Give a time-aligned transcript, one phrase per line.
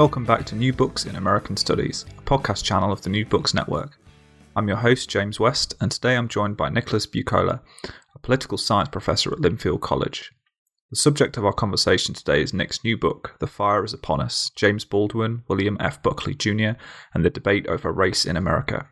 [0.00, 3.52] Welcome back to New Books in American Studies, a podcast channel of the New Books
[3.52, 3.98] Network.
[4.56, 8.88] I'm your host, James West, and today I'm joined by Nicholas Buccola, a political science
[8.88, 10.32] professor at Linfield College.
[10.88, 14.50] The subject of our conversation today is Nick's new book, The Fire is Upon Us
[14.56, 16.02] James Baldwin, William F.
[16.02, 16.80] Buckley Jr.,
[17.12, 18.88] and the Debate Over Race in America,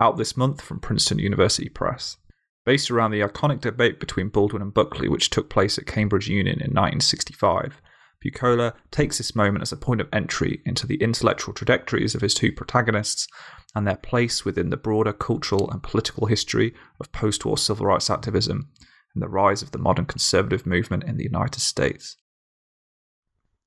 [0.00, 2.16] out this month from Princeton University Press.
[2.64, 6.60] Based around the iconic debate between Baldwin and Buckley, which took place at Cambridge Union
[6.60, 7.82] in 1965,
[8.26, 12.34] Buccola takes this moment as a point of entry into the intellectual trajectories of his
[12.34, 13.28] two protagonists
[13.74, 18.10] and their place within the broader cultural and political history of post war civil rights
[18.10, 18.68] activism
[19.14, 22.16] and the rise of the modern conservative movement in the United States.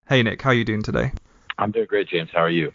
[0.10, 1.14] Hey, Nick, how are you doing today?
[1.58, 2.30] I'm doing great, James.
[2.34, 2.74] How are you?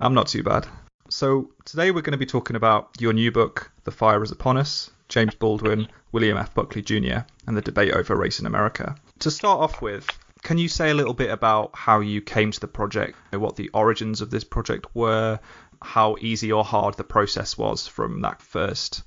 [0.00, 0.66] I'm not too bad.
[1.08, 4.56] So, today we're going to be talking about your new book, The Fire is Upon
[4.56, 6.54] Us James Baldwin, William F.
[6.54, 8.96] Buckley Jr., and the debate over race in America.
[9.18, 10.08] To start off with,
[10.42, 13.70] can you say a little bit about how you came to the project, what the
[13.70, 15.38] origins of this project were,
[15.80, 19.02] how easy or hard the process was from that first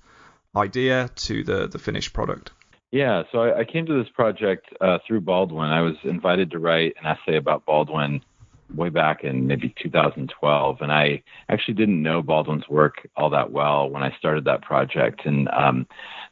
[0.56, 2.52] idea to the, the finished product?
[2.92, 5.70] Yeah, so I, I came to this project uh, through Baldwin.
[5.70, 8.22] I was invited to write an essay about Baldwin
[8.74, 13.90] way back in maybe 2012, and I actually didn't know Baldwin's work all that well
[13.90, 15.26] when I started that project.
[15.26, 15.88] And um,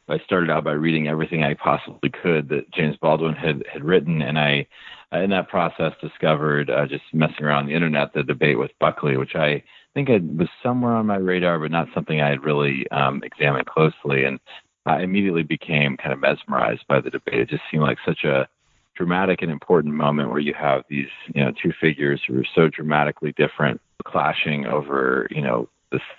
[0.08, 4.22] I started out by reading everything I possibly could that James Baldwin had had written,
[4.22, 4.66] and I
[5.12, 9.36] in that process discovered uh, just messing around the internet the debate with Buckley, which
[9.36, 9.62] I
[9.94, 13.66] think it was somewhere on my radar, but not something I had really um, examined
[13.66, 14.24] closely.
[14.24, 14.40] And
[14.86, 17.40] I immediately became kind of mesmerized by the debate.
[17.40, 18.48] It just seemed like such a
[18.96, 22.68] dramatic and important moment where you have these, you know, two figures who are so
[22.68, 25.68] dramatically different clashing over, you know,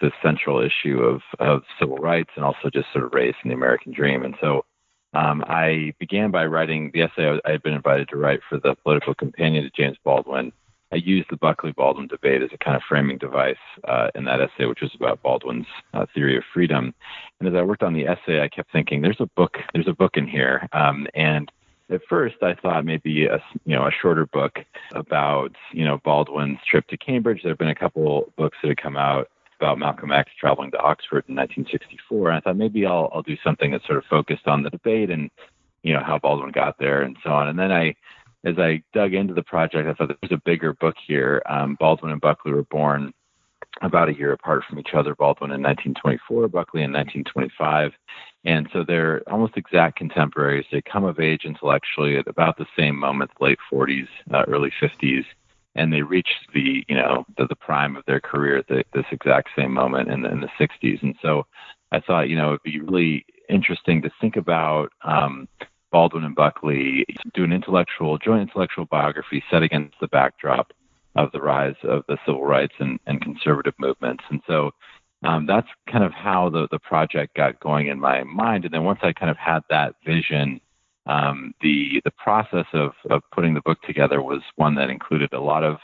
[0.01, 3.55] this central issue of of civil rights and also just sort of race and the
[3.55, 4.23] American dream.
[4.23, 4.65] And so
[5.13, 8.75] um, I began by writing the essay I had been invited to write for the
[8.83, 10.51] political companion to James Baldwin.
[10.91, 14.39] I used the Buckley Baldwin debate as a kind of framing device uh, in that
[14.39, 16.93] essay, which was about Baldwin's uh, theory of freedom.
[17.39, 19.57] And as I worked on the essay, I kept thinking, "There's a book.
[19.73, 21.51] There's a book in here." Um, and
[21.89, 24.59] at first, I thought maybe a you know a shorter book
[24.93, 27.41] about you know Baldwin's trip to Cambridge.
[27.43, 29.29] There have been a couple books that have come out
[29.59, 32.29] about Malcolm X traveling to Oxford in 1964.
[32.29, 35.09] And I thought maybe I'll, I'll do something that's sort of focused on the debate
[35.09, 35.29] and,
[35.83, 37.47] you know, how Baldwin got there and so on.
[37.47, 37.95] And then I,
[38.43, 41.41] as I dug into the project, I thought there's a bigger book here.
[41.47, 43.13] Um, Baldwin and Buckley were born
[43.81, 45.15] about a year apart from each other.
[45.15, 47.91] Baldwin in 1924, Buckley in 1925.
[48.45, 50.65] And so they're almost exact contemporaries.
[50.71, 55.25] They come of age intellectually at about the same moment, late 40s, uh, early 50s
[55.75, 59.05] and they reach the you know the, the prime of their career at the, this
[59.11, 61.03] exact same moment in the, in the 60s.
[61.03, 61.45] And so
[61.91, 65.47] I thought you know it'd be really interesting to think about um,
[65.91, 70.73] Baldwin and Buckley do an intellectual joint intellectual biography set against the backdrop
[71.15, 74.23] of the rise of the civil rights and, and conservative movements.
[74.29, 74.71] And so
[75.23, 78.65] um, that's kind of how the, the project got going in my mind.
[78.65, 80.59] And then once I kind of had that vision
[81.07, 85.39] um, the the process of, of putting the book together was one that included a
[85.39, 85.77] lot of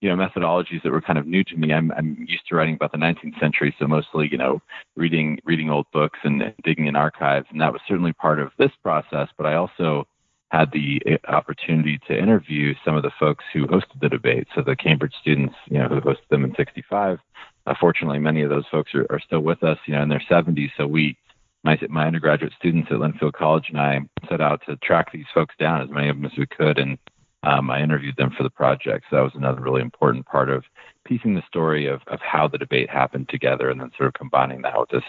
[0.00, 1.72] you know methodologies that were kind of new to me.
[1.72, 4.60] I'm I'm used to writing about the 19th century, so mostly you know
[4.96, 8.72] reading reading old books and digging in archives, and that was certainly part of this
[8.82, 9.28] process.
[9.36, 10.06] But I also
[10.56, 14.48] had the uh, opportunity to interview some of the folks who hosted the debate.
[14.54, 17.18] So the Cambridge students, you know, who hosted them in '65.
[17.66, 20.22] Uh, fortunately, many of those folks are, are still with us, you know, in their
[20.30, 20.70] 70s.
[20.76, 21.16] So we
[21.64, 25.54] my my undergraduate students at Linfield College and I set out to track these folks
[25.58, 26.98] down as many of them as we could, and
[27.42, 29.06] um, I interviewed them for the project.
[29.10, 30.64] So that was another really important part of
[31.04, 34.62] piecing the story of of how the debate happened together, and then sort of combining
[34.62, 35.02] that with this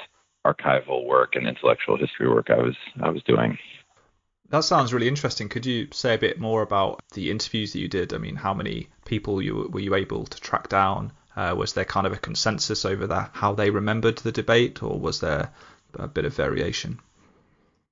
[0.46, 3.58] archival work and intellectual history work I was I was doing.
[4.50, 5.50] That sounds really interesting.
[5.50, 8.14] Could you say a bit more about the interviews that you did?
[8.14, 11.12] I mean, how many people you were you able to track down?
[11.36, 15.00] Uh, was there kind of a consensus over that how they remembered the debate, or
[15.00, 15.52] was there
[15.96, 17.00] a bit of variation.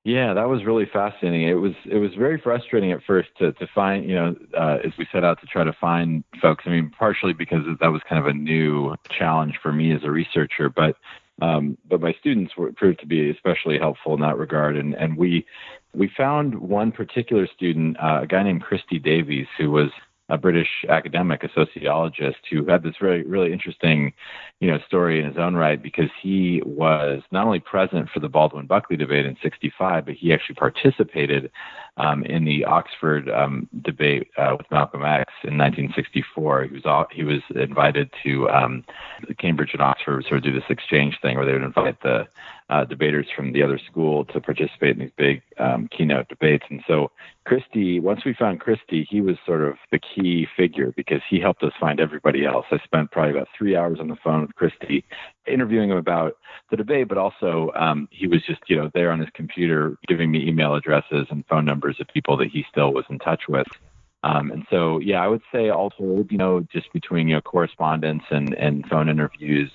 [0.04, 1.48] Yeah, that was really fascinating.
[1.48, 4.92] It was it was very frustrating at first to to find you know uh, as
[4.98, 6.66] we set out to try to find folks.
[6.68, 10.12] I mean, partially because that was kind of a new challenge for me as a
[10.12, 10.96] researcher, but
[11.42, 15.18] Um, but my students were proved to be especially helpful in that regard, and and
[15.18, 15.46] we
[15.94, 19.90] we found one particular student, uh, a guy named Christie Davies, who was
[20.30, 24.12] a British academic, a sociologist, who had this really, really interesting,
[24.60, 28.30] you know, story in his own right because he was not only present for the
[28.30, 31.52] Baldwin-Buckley debate in '65, but he actually participated
[31.98, 36.64] um, in the Oxford um, debate uh, with Malcolm X in 1964.
[36.64, 38.84] He was he was invited to um,
[39.38, 42.28] Cambridge and Oxford sort of do this exchange thing where they would invite the
[42.70, 46.66] uh, debaters from the other school to participate in these big um, keynote debates.
[46.70, 47.12] And so
[47.46, 51.62] Christie, once we found Christie, he was sort of the key figure because he helped
[51.62, 52.66] us find everybody else.
[52.72, 55.06] I spent probably about three hours on the phone with Christie,
[55.46, 56.38] interviewing him about
[56.72, 60.32] the debate, but also um, he was just you know there on his computer giving
[60.32, 63.68] me email addresses and phone numbers of people that he still was in touch with.
[64.24, 68.24] Um, and so, yeah, I would say told, you know, just between you know correspondence
[68.32, 69.72] and and phone interviews,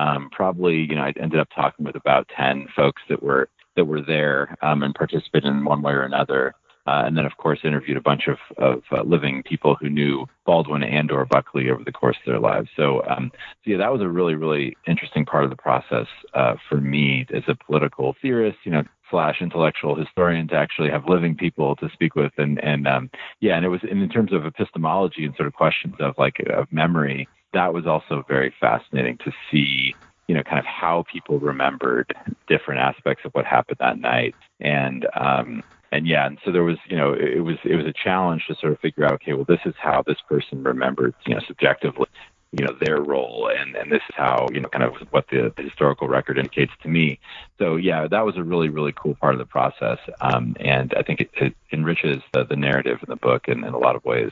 [0.00, 3.84] um, probably you know I ended up talking with about ten folks that were that
[3.84, 6.54] were there um, and participated in one way or another.
[6.86, 10.26] Uh, and then, of course, interviewed a bunch of, of uh, living people who knew
[10.46, 12.68] Baldwin and or Buckley over the course of their lives.
[12.74, 13.30] So, um,
[13.62, 17.26] so yeah, that was a really, really interesting part of the process uh, for me
[17.34, 21.90] as a political theorist, you know, slash intellectual historian to actually have living people to
[21.92, 22.32] speak with.
[22.38, 23.10] And, and um,
[23.40, 26.38] yeah, and it was and in terms of epistemology and sort of questions of like
[26.48, 29.94] of memory, that was also very fascinating to see
[30.30, 32.14] you know, kind of how people remembered
[32.46, 34.36] different aspects of what happened that night.
[34.60, 37.92] And um, and yeah, and so there was, you know, it was it was a
[37.92, 41.34] challenge to sort of figure out, okay, well, this is how this person remembered, you
[41.34, 42.06] know, subjectively,
[42.52, 45.52] you know, their role, and and this is how, you know, kind of what the,
[45.56, 47.18] the historical record indicates to me.
[47.58, 51.02] So yeah, that was a really really cool part of the process, um, and I
[51.02, 54.04] think it, it enriches the, the narrative in the book in, in a lot of
[54.04, 54.30] ways.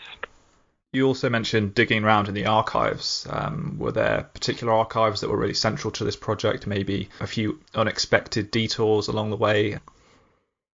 [0.98, 3.24] You also mentioned digging around in the archives.
[3.30, 6.66] Um, were there particular archives that were really central to this project?
[6.66, 9.78] Maybe a few unexpected detours along the way?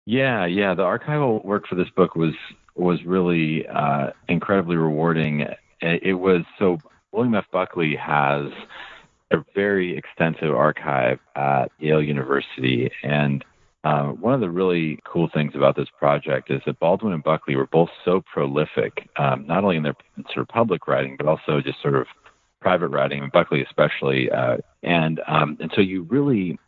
[0.04, 0.74] Yeah, yeah.
[0.74, 2.34] The archival work for this book was
[2.74, 5.46] was really uh, incredibly rewarding.
[5.80, 6.76] It was so
[7.12, 7.46] William F.
[7.50, 8.52] Buckley has
[9.30, 13.42] a very extensive archive at Yale University, and
[13.84, 17.56] uh, one of the really cool things about this project is that Baldwin and Buckley
[17.56, 19.96] were both so prolific, um, not only in their
[20.26, 22.06] sort of public writing, but also just sort of
[22.60, 24.30] private writing, and Buckley especially.
[24.30, 26.58] Uh, and um, and so you really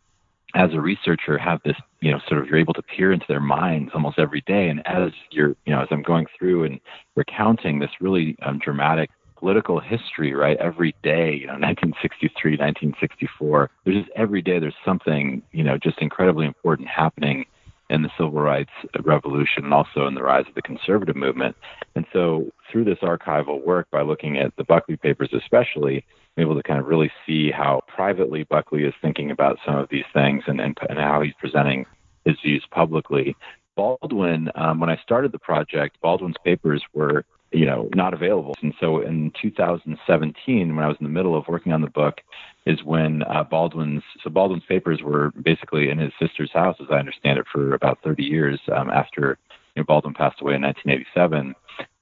[0.55, 3.39] as a researcher have this you know sort of you're able to peer into their
[3.39, 6.79] minds almost every day and as you're you know as i'm going through and
[7.15, 9.09] recounting this really um, dramatic
[9.43, 15.41] political history right every day you know 1963 1964 there's just every day there's something
[15.51, 17.43] you know just incredibly important happening
[17.89, 18.71] in the civil rights
[19.03, 21.57] revolution and also in the rise of the conservative movement
[21.95, 26.05] and so through this archival work by looking at the buckley papers especially
[26.37, 29.87] I'm able to kind of really see how privately Buckley is thinking about some of
[29.91, 31.85] these things and, and, and how he's presenting
[32.25, 33.35] his views publicly.
[33.75, 37.23] Baldwin, um, when I started the project, Baldwin's papers were,
[37.53, 38.55] you know, not available.
[38.61, 42.21] And so in 2017, when I was in the middle of working on the book,
[42.65, 46.95] is when uh, Baldwin's so Baldwin's papers were basically in his sister's house, as I
[46.95, 49.37] understand it, for about 30 years um, after
[49.75, 51.55] you know, Baldwin passed away in 1987.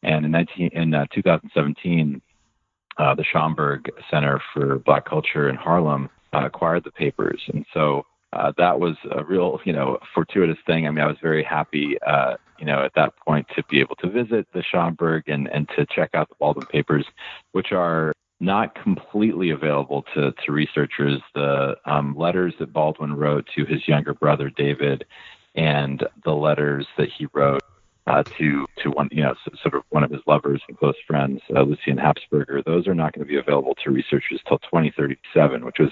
[0.04, 2.22] And in, 19, in uh, 2017,
[2.98, 8.06] uh, the Schomburg Center for Black Culture in Harlem uh, acquired the papers, and so
[8.34, 10.88] uh, that was a real, you know, fortuitous thing.
[10.88, 13.96] I mean, I was very happy, uh, you know, at that point to be able
[13.98, 17.06] to visit the Schomburg and and to check out the Baldwin papers,
[17.52, 21.22] which are not completely available to, to researchers.
[21.36, 25.06] The um, letters that Baldwin wrote to his younger brother David,
[25.56, 27.62] and the letters that he wrote
[28.08, 31.42] uh, to to one you know sort of one of his lovers and close friends,
[31.56, 32.64] uh, Lucien Happersberger.
[32.64, 35.92] Those are not going to be available to researchers till 2037, which was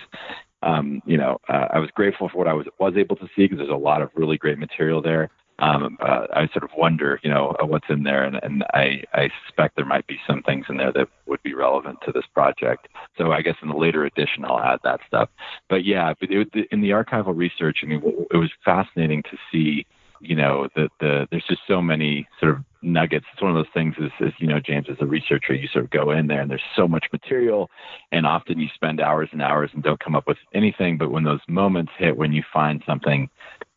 [0.61, 3.43] um, you know uh, I was grateful for what I was was able to see
[3.43, 5.29] because there's a lot of really great material there.
[5.61, 9.03] Um, uh, I sort of wonder, you know, uh, what's in there, and, and I,
[9.13, 12.23] I suspect there might be some things in there that would be relevant to this
[12.33, 12.87] project.
[13.17, 15.29] So I guess in the later edition, I'll add that stuff.
[15.67, 18.01] But yeah, but it, in the archival research, I mean,
[18.31, 19.85] it was fascinating to see
[20.21, 23.25] you know the the there's just so many sort of nuggets.
[23.33, 25.85] It's one of those things is, is you know james as a researcher you sort
[25.85, 27.69] of go in there and there's so much material
[28.11, 31.23] and often you spend hours and hours and don't come up with anything but when
[31.23, 33.29] those moments hit when you find something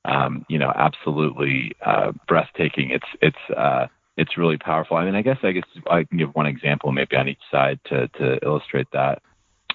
[0.05, 4.97] um, you know absolutely uh, breathtaking it's it's uh, it's really powerful.
[4.97, 7.81] I mean i guess i guess i can give one example maybe on each side
[7.87, 9.23] to to illustrate that.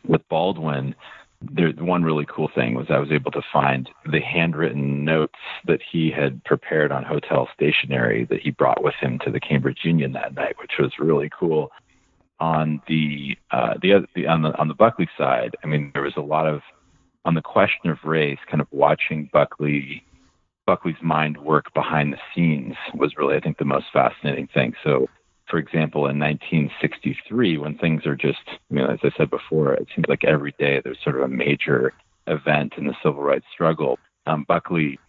[0.08, 0.96] With baldwin
[1.42, 5.82] there, one really cool thing was I was able to find the handwritten notes that
[5.92, 10.14] he had prepared on hotel stationery that he brought with him to the Cambridge Union
[10.14, 11.72] that night, which was really cool.
[12.40, 16.04] On the uh, the, other, the on the on the Buckley side, I mean, there
[16.04, 16.62] was a lot of
[17.26, 20.04] on the question of race, kind of watching Buckley
[20.68, 24.74] Buckley's mind work behind the scenes was really, I think, the most fascinating thing.
[24.84, 25.08] So,
[25.50, 28.40] for example, in 1963, when things are just,
[28.70, 31.28] you know, as I said before, it seems like every day there's sort of a
[31.28, 31.94] major
[32.28, 33.98] event in the civil rights struggle.
[34.26, 35.00] Um, Buckley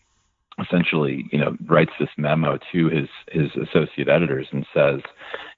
[0.61, 5.01] essentially, you know, writes this memo to his his associate editors and says,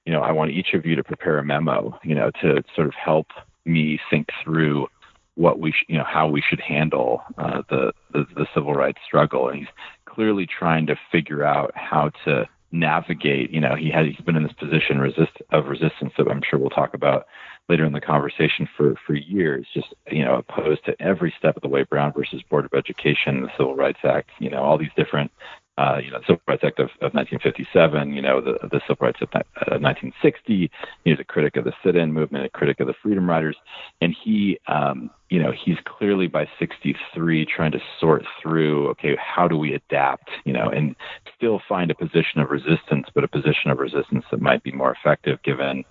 [0.05, 2.87] you know, I want each of you to prepare a memo, you know, to sort
[2.87, 3.27] of help
[3.65, 4.87] me think through
[5.35, 8.99] what we, sh- you know, how we should handle uh, the, the the civil rights
[9.05, 9.49] struggle.
[9.49, 9.67] And he's
[10.05, 13.51] clearly trying to figure out how to navigate.
[13.51, 16.59] You know, he has he's been in this position resist of resistance that I'm sure
[16.59, 17.25] we'll talk about
[17.69, 21.61] later in the conversation for for years, just you know opposed to every step of
[21.61, 21.83] the way.
[21.83, 25.31] Brown versus Board of Education, the Civil Rights Act, you know all these different.
[25.81, 29.07] Uh, you know, the Civil Rights Act of, of 1957, you know, the, the Civil
[29.07, 30.69] Rights of uh, 1960.
[31.03, 33.55] He was a critic of the sit-in movement, a critic of the Freedom Riders,
[33.99, 39.47] and he, um, you know, he's clearly by 63 trying to sort through, okay, how
[39.47, 40.95] do we adapt, you know, and
[41.35, 44.91] still find a position of resistance, but a position of resistance that might be more
[44.91, 45.83] effective given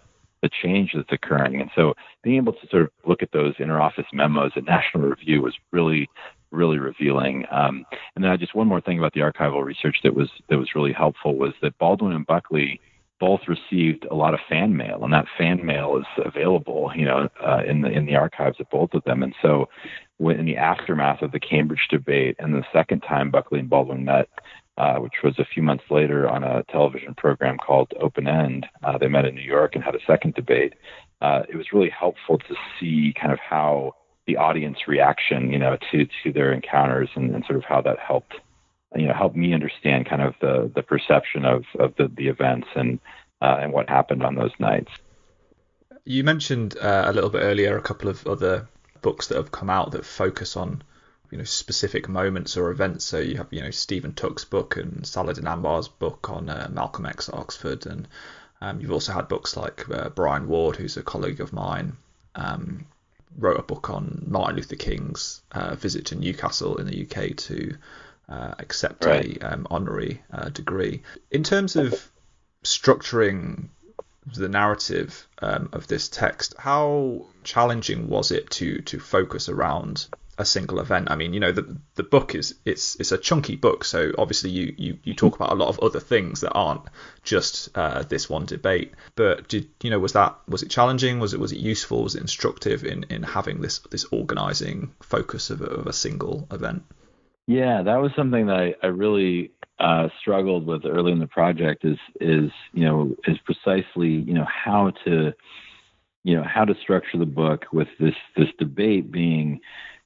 [0.42, 1.61] the change that's occurring.
[1.61, 5.42] And so being able to sort of look at those interoffice memos at National Review
[5.42, 6.09] was really,
[6.50, 7.45] really revealing.
[7.50, 10.59] Um, and then I just one more thing about the archival research that was that
[10.59, 12.80] was really helpful was that Baldwin and Buckley
[13.21, 17.28] both received a lot of fan mail, and that fan mail is available, you know,
[17.47, 19.23] uh, in the in the archives of both of them.
[19.23, 19.69] And so,
[20.16, 24.04] when, in the aftermath of the Cambridge debate, and the second time Buckley and Baldwin
[24.04, 24.28] met,
[24.78, 28.66] uh, which was a few months later on a television program called Open End.
[28.83, 30.73] Uh, they met in New York and had a second debate.
[31.21, 33.92] Uh, it was really helpful to see kind of how
[34.30, 37.99] the audience reaction, you know, to to their encounters and, and sort of how that
[37.99, 38.34] helped,
[38.94, 42.68] you know, helped me understand kind of the the perception of of the the events
[42.76, 43.00] and
[43.42, 44.90] uh, and what happened on those nights.
[46.04, 48.68] You mentioned uh, a little bit earlier a couple of other
[49.02, 50.82] books that have come out that focus on
[51.30, 53.04] you know specific moments or events.
[53.04, 57.06] So you have you know Stephen Tuck's book and Saladin Ambar's book on uh, Malcolm
[57.06, 58.06] X at Oxford, and
[58.60, 61.96] um, you've also had books like uh, Brian Ward, who's a colleague of mine,
[62.34, 62.87] um,
[63.37, 67.76] wrote a book on Martin Luther King's uh, visit to Newcastle in the UK to
[68.28, 69.42] uh, accept right.
[69.42, 71.02] a um, honorary uh, degree.
[71.30, 72.10] In terms of
[72.64, 73.68] structuring
[74.34, 80.06] the narrative um, of this text, how challenging was it to to focus around
[80.40, 81.11] a single event.
[81.11, 84.50] I mean, you know, the the book is it's it's a chunky book, so obviously
[84.50, 86.82] you you, you talk about a lot of other things that aren't
[87.23, 88.94] just uh, this one debate.
[89.14, 91.20] But did you know was that was it challenging?
[91.20, 92.02] Was it was it useful?
[92.02, 96.49] Was it instructive in in having this this organizing focus of a, of a single
[96.50, 96.82] event?
[97.47, 101.85] Yeah, that was something that I, I really uh, struggled with early in the project.
[101.85, 105.32] Is is you know is precisely you know how to
[106.23, 109.61] you know how to structure the book with this this debate being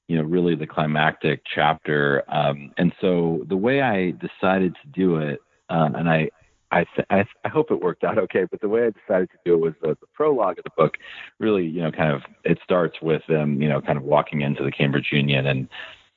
[0.09, 2.23] you know, really the climactic chapter.
[2.29, 6.31] Um, and so the way I decided to do it, um, and I,
[6.71, 9.39] I, th- I, I, hope it worked out okay, but the way I decided to
[9.45, 10.97] do it was the, the, prologue of the book
[11.39, 14.65] really, you know, kind of, it starts with them, you know, kind of walking into
[14.65, 15.69] the Cambridge Union and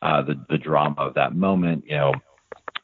[0.01, 2.13] uh, the, the drama of that moment, you know,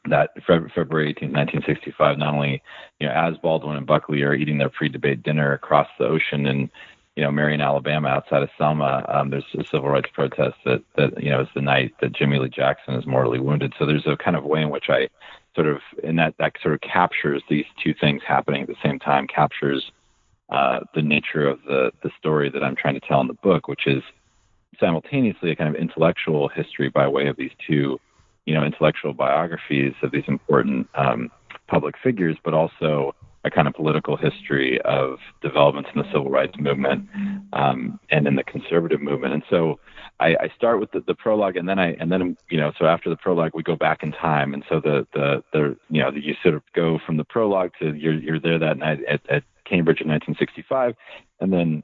[0.08, 2.62] that February 18, 1965, not only,
[3.00, 6.70] you know, as Baldwin and Buckley are eating their pre-debate dinner across the ocean and
[7.16, 11.22] you know, Marion, Alabama, outside of Selma, um, there's a civil rights protest that, that,
[11.22, 13.72] you know, is the night that Jimmie Lee Jackson is mortally wounded.
[13.78, 15.08] So there's a kind of way in which I
[15.54, 18.98] sort of, and that, that sort of captures these two things happening at the same
[18.98, 19.92] time, captures
[20.50, 23.68] uh, the nature of the, the story that I'm trying to tell in the book,
[23.68, 24.02] which is
[24.80, 28.00] simultaneously a kind of intellectual history by way of these two,
[28.44, 31.30] you know, intellectual biographies of these important um,
[31.68, 33.14] public figures, but also
[33.44, 37.06] a kind of political history of developments in the civil rights movement
[37.52, 39.34] um, and in the conservative movement.
[39.34, 39.78] And so
[40.18, 42.86] I, I start with the, the, prologue, and then I and then you know so
[42.86, 46.10] after the prologue we go back in time, and so the the the you know
[46.10, 49.42] you sort of go from the prologue to you're you're there that night at, at
[49.64, 50.94] Cambridge in 1965,
[51.40, 51.82] and then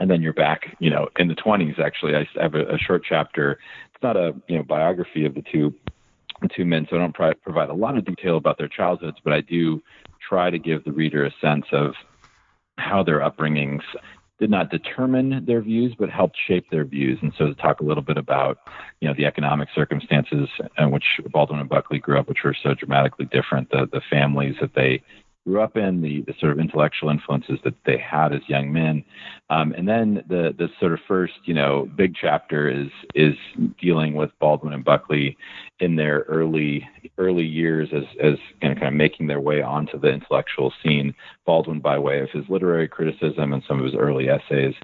[0.00, 1.78] and then you're back, you know, in the 20s.
[1.78, 3.58] Actually, I have a, a short chapter.
[3.94, 5.74] It's not a you know biography of the two
[6.40, 9.34] the two men, so I don't provide a lot of detail about their childhoods, but
[9.34, 9.82] I do
[10.30, 11.94] try to give the reader a sense of
[12.78, 13.82] how their upbringings
[14.38, 17.18] did not determine their views, but helped shape their views.
[17.20, 18.58] And so to talk a little bit about,
[19.00, 22.74] you know, the economic circumstances in which Baldwin and Buckley grew up, which were so
[22.74, 25.02] dramatically different, the, the families that they
[25.46, 29.04] grew up in, the, the sort of intellectual influences that they had as young men.
[29.48, 33.34] Um, and then the, the sort of first, you know, big chapter is, is
[33.80, 35.36] dealing with Baldwin and Buckley
[35.80, 36.86] in their early,
[37.18, 41.14] early years as, as kind of, kind of making their way onto the intellectual scene.
[41.46, 44.74] Baldwin by way of his literary criticism and some of his early essays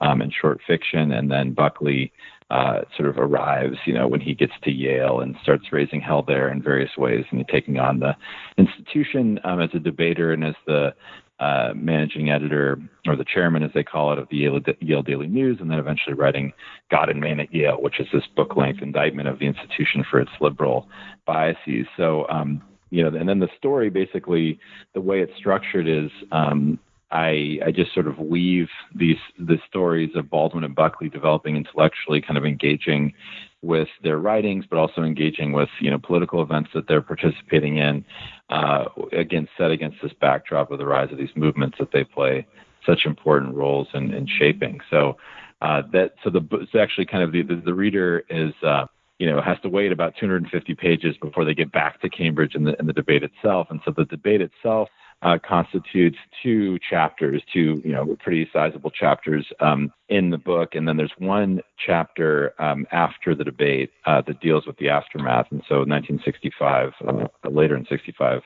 [0.00, 2.12] um, and short fiction, and then Buckley
[2.54, 6.22] uh, sort of arrives, you know, when he gets to Yale and starts raising hell
[6.22, 8.14] there in various ways and taking on the
[8.56, 10.94] institution um, as a debater and as the
[11.40, 15.26] uh, managing editor or the chairman, as they call it, of the Yale, Yale, Daily
[15.26, 16.52] News, and then eventually writing
[16.92, 20.20] God and Man at Yale, which is this book length indictment of the institution for
[20.20, 20.86] its liberal
[21.26, 21.86] biases.
[21.96, 24.60] So, um, you know, and then the story basically,
[24.92, 26.78] the way it's structured is um,
[27.14, 32.20] I, I just sort of weave these the stories of Baldwin and Buckley developing intellectually,
[32.20, 33.14] kind of engaging
[33.62, 38.04] with their writings, but also engaging with you know political events that they're participating in.
[38.50, 42.44] Uh, again, set against this backdrop of the rise of these movements that they play
[42.84, 44.80] such important roles in, in shaping.
[44.90, 45.16] So
[45.62, 48.52] uh, that so the so actually kind of the the, the reader is.
[48.62, 48.86] Uh,
[49.20, 52.66] you know, has to wait about 250 pages before they get back to Cambridge and
[52.66, 53.68] the, and the debate itself.
[53.70, 54.88] And so the debate itself
[55.24, 60.86] uh, constitutes two chapters, two you know pretty sizable chapters um, in the book, and
[60.86, 65.46] then there's one chapter um, after the debate uh, that deals with the aftermath.
[65.50, 68.42] And so, 1965, uh, later in 65,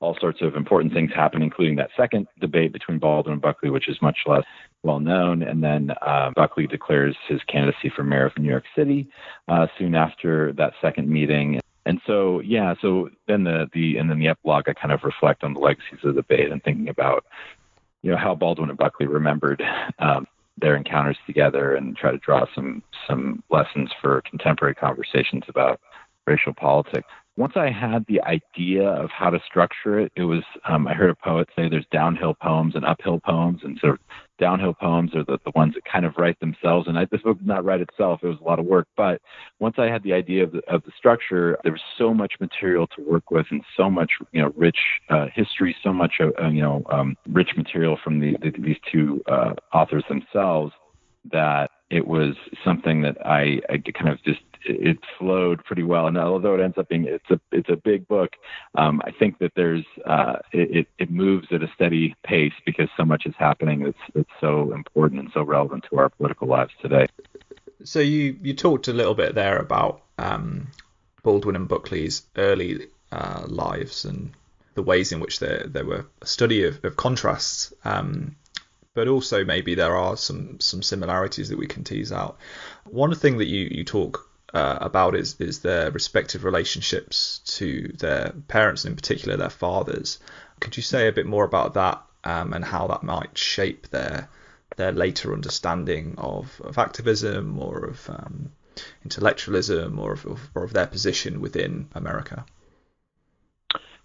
[0.00, 3.88] all sorts of important things happen, including that second debate between Baldwin and Buckley, which
[3.88, 4.44] is much less
[4.82, 5.42] well known.
[5.42, 9.08] And then uh, Buckley declares his candidacy for mayor of New York City
[9.48, 11.58] uh, soon after that second meeting.
[11.88, 15.42] And so, yeah, so then the, the, and then the epilogue, I kind of reflect
[15.42, 17.24] on the legacies of the debate and thinking about,
[18.02, 19.62] you know, how Baldwin and Buckley remembered
[19.98, 20.26] um,
[20.58, 25.80] their encounters together and try to draw some, some lessons for contemporary conversations about
[26.26, 27.08] racial politics.
[27.38, 31.08] Once I had the idea of how to structure it, it was um, I heard
[31.08, 34.00] a poet say there's downhill poems and uphill poems, and sort of
[34.38, 36.88] downhill poems are the, the ones that kind of write themselves.
[36.88, 38.86] And I, this book did not write itself; it was a lot of work.
[38.96, 39.20] But
[39.58, 42.86] once I had the idea of the, of the structure, there was so much material
[42.96, 44.78] to work with, and so much you know rich
[45.10, 48.78] uh, history, so much uh, uh you know um, rich material from the, the, these
[48.90, 50.72] two uh, authors themselves
[51.30, 56.06] that it was something that I, I kind of just it flowed pretty well.
[56.06, 58.30] And although it ends up being it's a it's a big book,
[58.74, 63.04] um, I think that there's uh, it it moves at a steady pace because so
[63.04, 67.06] much is happening that's that's so important and so relevant to our political lives today.
[67.84, 70.68] So you you talked a little bit there about um,
[71.22, 74.32] Baldwin and Buckley's early uh, lives and
[74.74, 77.72] the ways in which they they were a study of, of contrasts.
[77.84, 78.36] Um,
[78.94, 82.36] but also maybe there are some some similarities that we can tease out.
[82.90, 88.32] One thing that you, you talk uh, about is is their respective relationships to their
[88.48, 90.18] parents, and in particular their fathers.
[90.60, 94.28] Could you say a bit more about that um, and how that might shape their
[94.76, 98.50] their later understanding of, of activism or of um,
[99.04, 102.46] intellectualism or of, or of their position within America?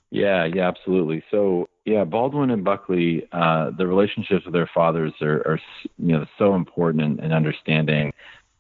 [0.10, 1.24] Yeah, yeah, absolutely.
[1.32, 5.60] So, yeah, Baldwin and Buckley, uh, the relationships with their fathers are, are
[5.98, 8.14] you know, so important in, in understanding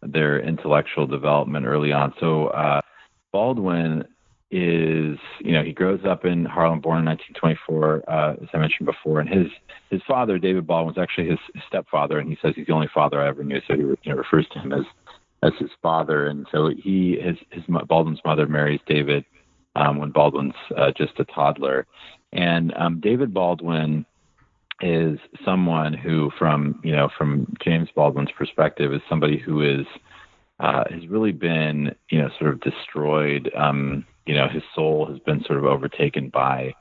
[0.05, 2.13] their intellectual development early on.
[2.19, 2.81] So uh,
[3.31, 4.05] Baldwin
[4.51, 8.85] is, you know, he grows up in Harlem, born in 1924, uh, as I mentioned
[8.85, 9.47] before, and his
[9.89, 13.21] his father, David Baldwin, was actually his, stepfather, and he says he's the only father
[13.21, 14.85] I ever knew, so he you know, refers to him as
[15.41, 19.25] as his father, and so he his his Baldwin's mother marries David
[19.75, 21.87] um, when Baldwin's uh, just a toddler,
[22.31, 24.05] and um, David Baldwin
[24.84, 29.88] is someone who, from you know, from James Baldwin's perspective, is somebody who is
[30.60, 33.50] uh, has really been you know sort of destroyed.
[33.56, 36.74] Um, you know, his soul has been sort of overtaken by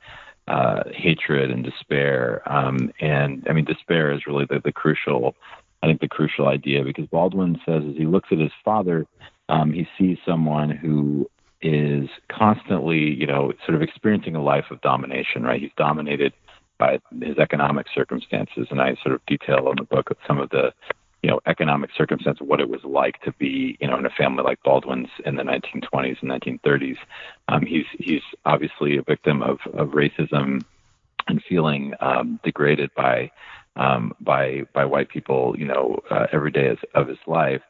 [0.47, 2.41] uh, hatred and despair.
[2.45, 5.35] Um, and I mean, despair is really the, the crucial,
[5.81, 9.05] I think, the crucial idea because Baldwin says as he looks at his father,
[9.49, 11.29] um, he sees someone who
[11.61, 15.43] is constantly, you know, sort of experiencing a life of domination.
[15.43, 15.61] Right?
[15.61, 16.33] He's dominated
[16.83, 20.73] by his economic circumstances, and I sort of detail in the book some of the
[21.21, 24.43] you know economic circumstance what it was like to be you know in a family
[24.43, 26.97] like Baldwin's in the 1920s and 1930s.
[27.47, 30.63] Um, he's he's obviously a victim of of racism
[31.27, 33.31] and feeling um, degraded by
[33.77, 37.61] um, by by white people you know uh, every day of, of his life.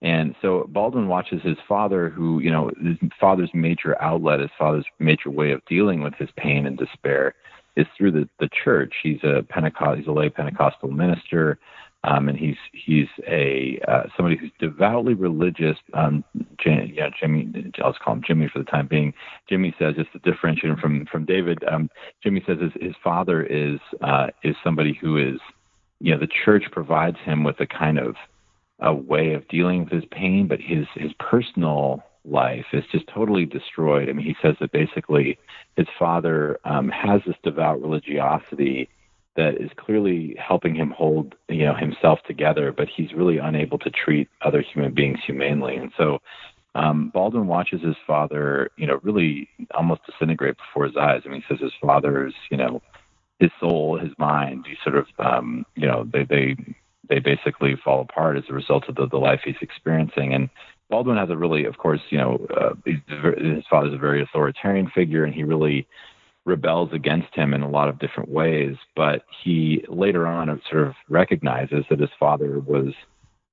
[0.00, 4.84] And so Baldwin watches his father, who, you know, his father's major outlet, his father's
[5.00, 7.34] major way of dealing with his pain and despair
[7.78, 8.92] is through the, the church.
[9.02, 11.58] He's a Pentecost, he's a lay Pentecostal minister,
[12.04, 15.76] um, and he's he's a uh, somebody who's devoutly religious.
[15.94, 16.24] Um,
[16.62, 19.12] Jim, yeah, Jimmy, I'll just call him Jimmy for the time being.
[19.48, 21.58] Jimmy says, just to differentiate from from David.
[21.70, 21.88] Um,
[22.22, 25.40] Jimmy says his, his father is uh, is somebody who is,
[26.00, 28.14] you know, the church provides him with a kind of
[28.80, 33.46] a way of dealing with his pain, but his his personal life is just totally
[33.46, 34.08] destroyed.
[34.08, 35.38] I mean, he says that basically
[35.76, 38.88] his father um, has this devout religiosity
[39.36, 43.90] that is clearly helping him hold you know himself together, but he's really unable to
[43.90, 45.76] treat other human beings humanely.
[45.76, 46.18] And so
[46.74, 51.22] um, Baldwin watches his father, you know, really almost disintegrate before his eyes.
[51.24, 52.82] I mean, he says his father's, you know,
[53.38, 56.56] his soul, his mind, he sort of, um, you know, they they
[57.08, 60.34] they basically fall apart as a result of the, the life he's experiencing.
[60.34, 60.50] And
[60.90, 65.24] Baldwin has a really, of course, you know, uh, his father's a very authoritarian figure,
[65.24, 65.86] and he really
[66.46, 68.76] rebels against him in a lot of different ways.
[68.96, 72.94] But he later on sort of recognizes that his father was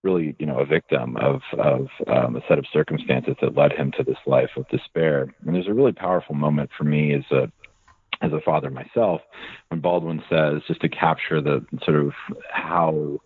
[0.03, 3.91] really, you know, a victim of of um, a set of circumstances that led him
[3.97, 5.33] to this life of despair.
[5.45, 7.51] And there's a really powerful moment for me as a
[8.21, 9.21] as a father myself
[9.67, 12.13] when Baldwin says, just to capture the sort of
[12.49, 13.19] how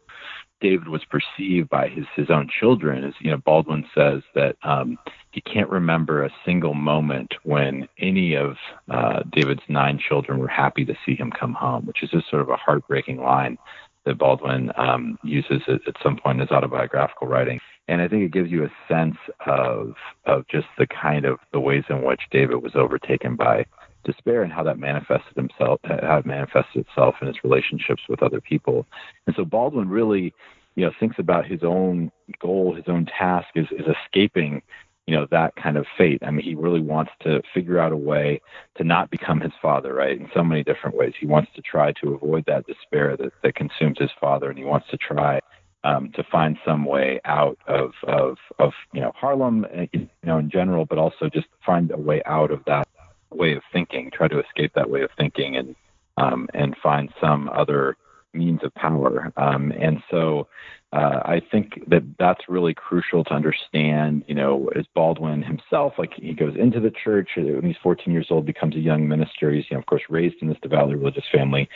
[0.62, 4.98] David was perceived by his his own children is you know Baldwin says that um,
[5.32, 8.58] he can't remember a single moment when any of
[8.89, 12.41] uh, David's nine children were happy to see him come home, which is just sort
[12.41, 13.58] of a heartbreaking line
[14.06, 17.60] that Baldwin um, uses at, at some point in his autobiographical writing.
[17.88, 19.93] And I think it gives you a sense of
[20.26, 23.65] of just the kind of the ways in which David was overtaken by
[24.03, 28.41] despair and how that manifested himself how it manifested itself in his relationships with other
[28.41, 28.85] people.
[29.27, 30.33] And so Baldwin really,
[30.75, 34.62] you know, thinks about his own goal, his own task is, is escaping
[35.09, 36.21] you know that kind of fate.
[36.23, 38.41] I mean, he really wants to figure out a way
[38.75, 40.15] to not become his father, right?
[40.15, 41.13] In so many different ways.
[41.19, 44.65] He wants to try to avoid that despair that, that consumes his father, and he
[44.65, 45.39] wants to try
[45.83, 50.38] um, to find some way out of of of you know Harlem, uh, you know,
[50.38, 52.88] in general, but also just find a way out of that
[53.31, 54.11] way of thinking.
[54.11, 55.75] Try to escape that way of thinking, and
[56.17, 57.97] um, and find some other
[58.33, 59.31] means of power.
[59.37, 60.47] Um, and so
[60.91, 64.23] uh, I think that that's really crucial to understand.
[64.27, 68.27] You know, as Baldwin himself, like he goes into the church when he's 14 years
[68.29, 69.51] old, becomes a young minister.
[69.51, 71.69] He's, you know, of course, raised in this devoutly religious family,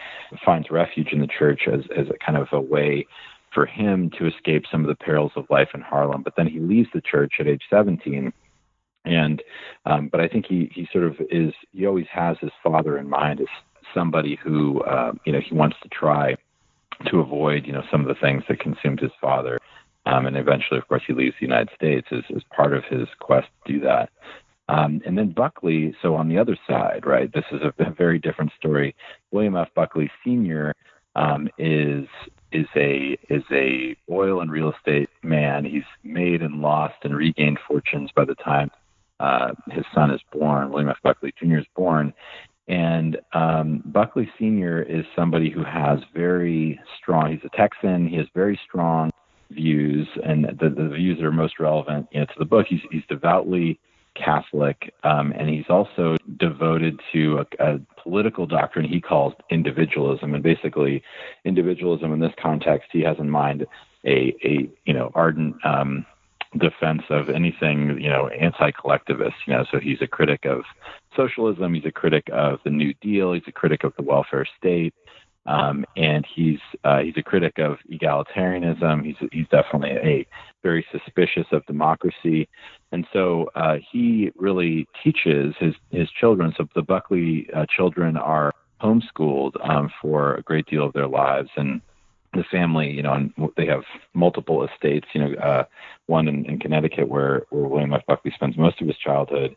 [0.44, 3.06] finds refuge in the church as as a kind of a way
[3.54, 6.24] for him to escape some of the perils of life in Harlem.
[6.24, 8.34] But then he leaves the church at age 17
[9.06, 9.42] and
[9.86, 13.10] um, but I think he he sort of is he always has his father in
[13.10, 13.48] mind as
[13.94, 16.36] somebody who uh, you know he wants to try
[17.08, 19.60] to avoid, you know, some of the things that consumed his father.
[20.06, 23.08] Um, and eventually, of course, he leaves the United States as, as part of his
[23.20, 24.10] quest to do that.
[24.70, 28.20] Um, and then Buckley, so on the other side, right, this is a, a very
[28.20, 28.96] different story.
[29.32, 29.70] William F.
[29.76, 30.74] Buckley Sr.
[31.16, 32.08] Um, is
[32.52, 35.64] is a is a oil and real estate man.
[35.66, 38.72] He's made and lost and regained fortunes by the time
[39.24, 40.70] uh, his son is born.
[40.70, 40.98] William F.
[41.04, 41.58] Buckley Jr.
[41.58, 42.14] is born,
[42.68, 44.82] and um, Buckley Sr.
[44.84, 49.12] is somebody who has very strong, he's a Texan, he has very strong
[49.52, 52.66] views, and the, the views that are most relevant you know, to the book.
[52.70, 53.80] He's, he's devoutly
[54.16, 60.34] Catholic, um, and he's also devoted to a, a political doctrine he calls individualism.
[60.34, 61.04] And basically,
[61.46, 63.66] individualism in this context, he has in mind
[64.06, 66.06] a, a you know ardent um,
[66.58, 69.36] defense of anything, you know, anti-collectivist.
[69.48, 70.64] You know, so he's a critic of
[71.16, 71.74] socialism.
[71.74, 73.34] He's a critic of the New Deal.
[73.34, 74.94] He's a critic of the welfare state,
[75.46, 79.06] um, and he's uh, he's a critic of egalitarianism.
[79.06, 80.28] He's he's definitely a
[80.62, 82.48] very suspicious of democracy,
[82.92, 86.54] and so uh, he really teaches his his children.
[86.58, 91.50] So the Buckley uh, children are homeschooled um, for a great deal of their lives,
[91.56, 91.82] and
[92.34, 95.08] the family, you know, and they have multiple estates.
[95.14, 95.64] You know, uh,
[96.08, 98.06] one in, in Connecticut where where William F.
[98.08, 99.56] Buckley spends most of his childhood.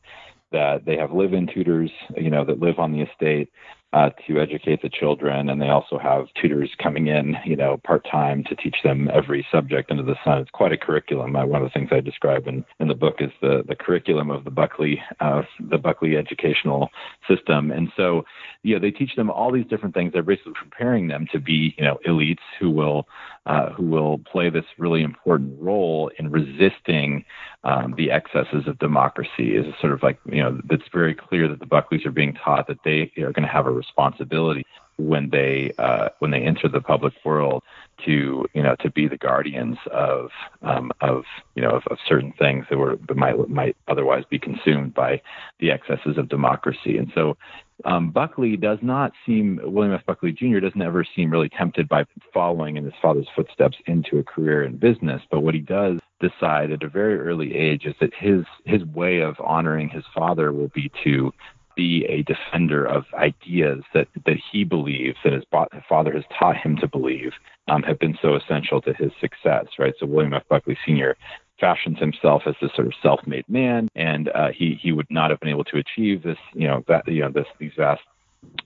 [0.52, 3.50] That they have live-in tutors, you know, that live on the estate,
[3.92, 8.06] uh, to educate the children, and they also have tutors coming in, you know, part
[8.10, 10.38] time to teach them every subject under the sun.
[10.38, 11.34] It's quite a curriculum.
[11.34, 14.30] Uh, one of the things I describe in, in the book is the the curriculum
[14.30, 16.90] of the Buckley uh, the Buckley educational
[17.28, 18.24] system, and so
[18.66, 20.12] you know they teach them all these different things.
[20.12, 23.06] They're basically preparing them to be you know elites who will
[23.46, 27.24] uh, who will play this really important role in resisting
[27.62, 29.54] um, the excesses of democracy.
[29.54, 32.66] Is sort of like you know it's very clear that the Buckleys are being taught
[32.66, 34.66] that they are going to have a responsibility
[34.98, 37.62] when they uh, when they enter the public world
[38.04, 40.30] to you know to be the guardians of
[40.62, 41.24] um, of
[41.54, 45.20] you know of, of, certain things that were that might might otherwise be consumed by
[45.60, 46.96] the excesses of democracy.
[46.96, 47.36] And so
[47.84, 50.06] um, Buckley does not seem William F.
[50.06, 50.60] Buckley Jr.
[50.60, 54.76] doesn't ever seem really tempted by following in his father's footsteps into a career in
[54.76, 55.22] business.
[55.30, 59.20] But what he does decide at a very early age is that his his way
[59.20, 61.32] of honoring his father will be to
[61.76, 65.44] be a defender of ideas that, that he believes that his
[65.86, 67.32] father has taught him to believe
[67.68, 69.92] um, have been so essential to his success, right?
[70.00, 70.42] So William F.
[70.48, 71.16] Buckley Sr.
[71.60, 75.40] fashions himself as this sort of self-made man, and uh, he he would not have
[75.40, 78.02] been able to achieve this, you know, that you know this these vast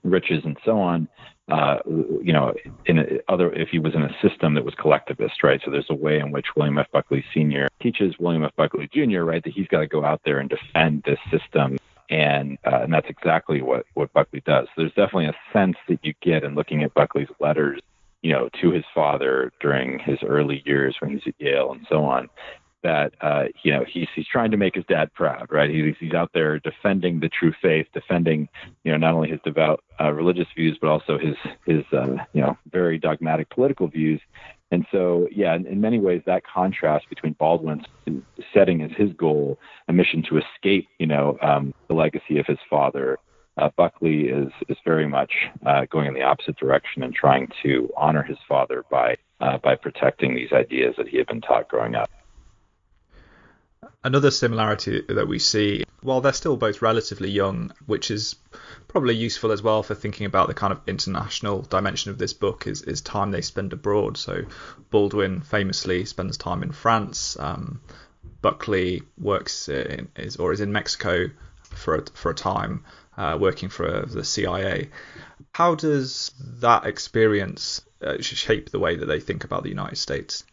[0.03, 1.09] riches and so on
[1.51, 1.79] uh,
[2.23, 2.55] you know,
[2.87, 5.61] in a, other if he was in a system that was collectivist, right?
[5.65, 6.87] So there's a way in which William F.
[6.93, 7.69] Buckley Sr.
[7.83, 8.55] teaches William F.
[8.57, 9.23] Buckley Jr.
[9.23, 12.93] right that he's got to go out there and defend this system, and uh, and
[12.93, 14.67] that's exactly what what Buckley does.
[14.69, 17.81] So there's definitely a sense that you get in looking at Buckley's letters,
[18.23, 22.05] you know, to his father during his early years when he's at Yale and so
[22.05, 22.29] on,
[22.83, 25.71] that uh, you know he's he's trying to make his dad proud, right?
[25.71, 28.49] He's he's out there defending the true faith, defending
[28.85, 32.41] you know not only his devout uh, religious views but also his his uh, you
[32.41, 34.21] know very dogmatic political views.
[34.73, 37.85] And so, yeah, in, in many ways, that contrast between Baldwin's
[38.55, 42.59] setting as his goal a mission to escape, you know, um, the legacy of his
[42.69, 43.19] father.
[43.57, 45.33] Uh, Buckley is is very much
[45.67, 49.75] uh, going in the opposite direction and trying to honor his father by uh, by
[49.75, 52.09] protecting these ideas that he had been taught growing up.
[54.03, 58.35] Another similarity that we see, while they're still both relatively young, which is
[58.89, 62.67] probably useful as well for thinking about the kind of international dimension of this book,
[62.67, 64.17] is, is time they spend abroad.
[64.17, 64.45] So
[64.91, 67.37] Baldwin famously spends time in France.
[67.39, 67.83] Um,
[68.41, 71.29] Buckley works in, is or is in Mexico
[71.63, 72.85] for a, for a time,
[73.19, 74.89] uh, working for the CIA.
[75.53, 80.45] How does that experience uh, shape the way that they think about the United States?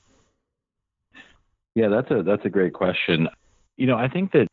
[1.75, 3.29] Yeah, that's a that's a great question.
[3.77, 4.47] You know, I think that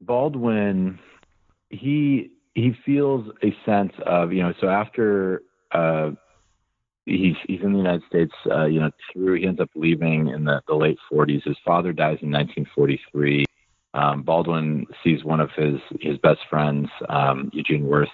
[0.00, 0.98] Baldwin
[1.70, 6.10] he he feels a sense of you know so after uh,
[7.04, 10.44] he's he's in the United States uh, you know through he ends up leaving in
[10.44, 11.44] the, the late 40s.
[11.44, 13.44] His father dies in 1943.
[13.94, 18.08] Um, Baldwin sees one of his his best friends, um, Eugene Worth,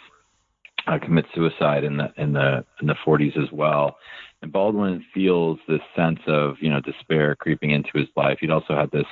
[0.87, 3.97] uh, commit suicide in the in the in the 40s as well.
[4.43, 8.39] And Baldwin feels this sense of you know despair creeping into his life.
[8.41, 9.07] He'd also had this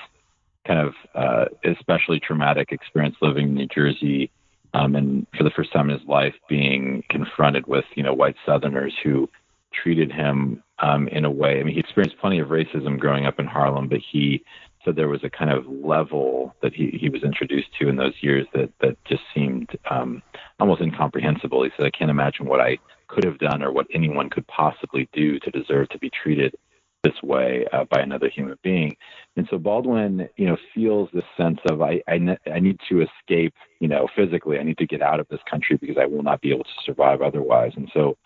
[0.67, 4.31] kind of uh, especially traumatic experience living in New Jersey,
[4.75, 8.37] um, and for the first time in his life being confronted with you know white
[8.47, 9.29] Southerners who
[9.73, 11.61] treated him um, in a way.
[11.61, 14.45] I mean, he experienced plenty of racism growing up in Harlem, but he
[14.85, 18.15] said there was a kind of level that he, he was introduced to in those
[18.21, 20.23] years that, that just seemed um,
[20.59, 21.63] almost incomprehensible.
[21.63, 25.09] He said, I can't imagine what I could have done or what anyone could possibly
[25.13, 26.55] do to deserve to be treated
[27.03, 28.97] this way uh, by another human being.
[29.37, 33.03] And so Baldwin, you know, feels this sense of I, I, ne- I need to
[33.03, 34.59] escape, you know, physically.
[34.59, 36.71] I need to get out of this country because I will not be able to
[36.85, 37.73] survive otherwise.
[37.77, 38.17] And so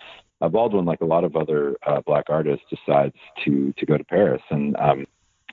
[0.41, 4.05] uh, Baldwin, like a lot of other uh, black artists, decides to to go to
[4.05, 5.07] Paris, and um,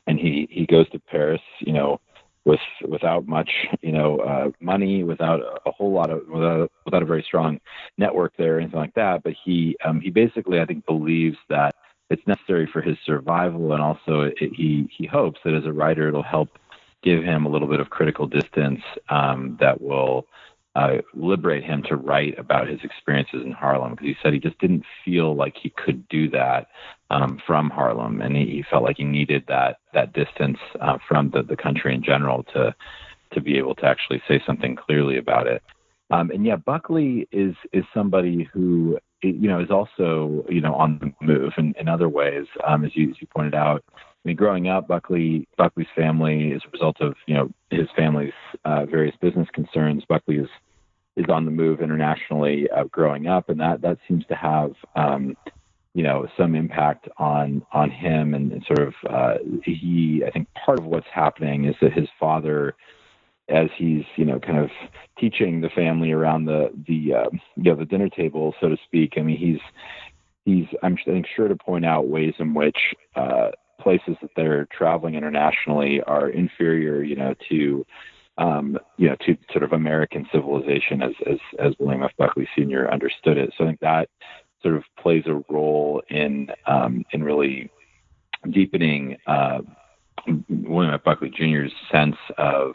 [0.07, 2.01] and he he goes to Paris, you know,
[2.45, 3.49] with without much
[3.81, 7.59] you know uh, money, without a, whole lot of without, without a very strong
[7.97, 9.23] network there, or anything like that.
[9.23, 11.72] But he um, he basically I think believes that
[12.09, 16.07] it's necessary for his survival, and also it, he he hopes that as a writer
[16.07, 16.49] it'll help
[17.01, 20.25] give him a little bit of critical distance um, that will
[20.75, 24.57] uh, liberate him to write about his experiences in Harlem because he said he just
[24.59, 26.67] didn't feel like he could do that
[27.11, 31.29] um, from Harlem, and he, he, felt like he needed that that distance uh, from
[31.29, 32.73] the, the country in general to
[33.33, 35.61] to be able to actually say something clearly about it.
[36.09, 38.97] Um, and yeah, Buckley is is somebody who
[39.29, 42.95] you know is also you know on the move in, in other ways, um, as
[42.95, 43.83] you as you pointed out.
[43.89, 48.33] I mean, growing up, Buckley Buckley's family, as a result of you know his family's
[48.65, 50.49] uh, various business concerns, Buckley is
[51.15, 55.35] is on the move internationally uh, growing up, and that that seems to have um,
[55.93, 59.33] you know some impact on on him, and, and sort of uh,
[59.63, 60.23] he.
[60.25, 62.75] I think part of what's happening is that his father,
[63.49, 64.69] as he's you know kind of
[65.19, 69.13] teaching the family around the the uh, you know the dinner table, so to speak.
[69.17, 69.59] I mean, he's
[70.45, 72.77] he's I'm I think sure to point out ways in which
[73.15, 77.85] uh, places that they're traveling internationally are inferior, you know, to
[78.37, 82.11] um, you know, to sort of American civilization as as as William F.
[82.17, 82.91] Buckley Sr.
[82.91, 83.53] understood it.
[83.57, 84.09] So I think that
[84.61, 87.69] sort of plays a role in um, in really
[88.49, 89.59] deepening uh,
[90.49, 91.03] William F.
[91.03, 92.73] Buckley Jr.'s sense of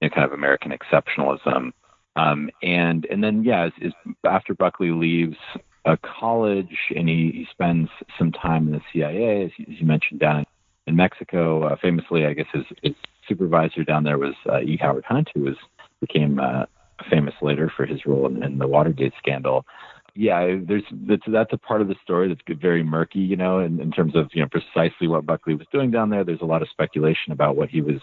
[0.00, 1.72] you know, kind of American exceptionalism.
[2.16, 3.92] Um, and and then yeah, is, is
[4.24, 5.36] after Buckley leaves
[5.84, 9.86] a college and he, he spends some time in the CIA, as you, as you
[9.86, 10.46] mentioned down in,
[10.88, 11.64] in Mexico.
[11.64, 12.94] Uh, famously, I guess his, his
[13.28, 14.76] supervisor down there was uh, E.
[14.80, 15.56] Howard Hunt, who was
[16.00, 16.64] became uh,
[17.10, 19.64] famous later for his role in, in the Watergate scandal.
[20.14, 23.80] Yeah, there's that's that's a part of the story that's very murky, you know, in,
[23.80, 26.24] in terms of you know precisely what Buckley was doing down there.
[26.24, 28.00] There's a lot of speculation about what he was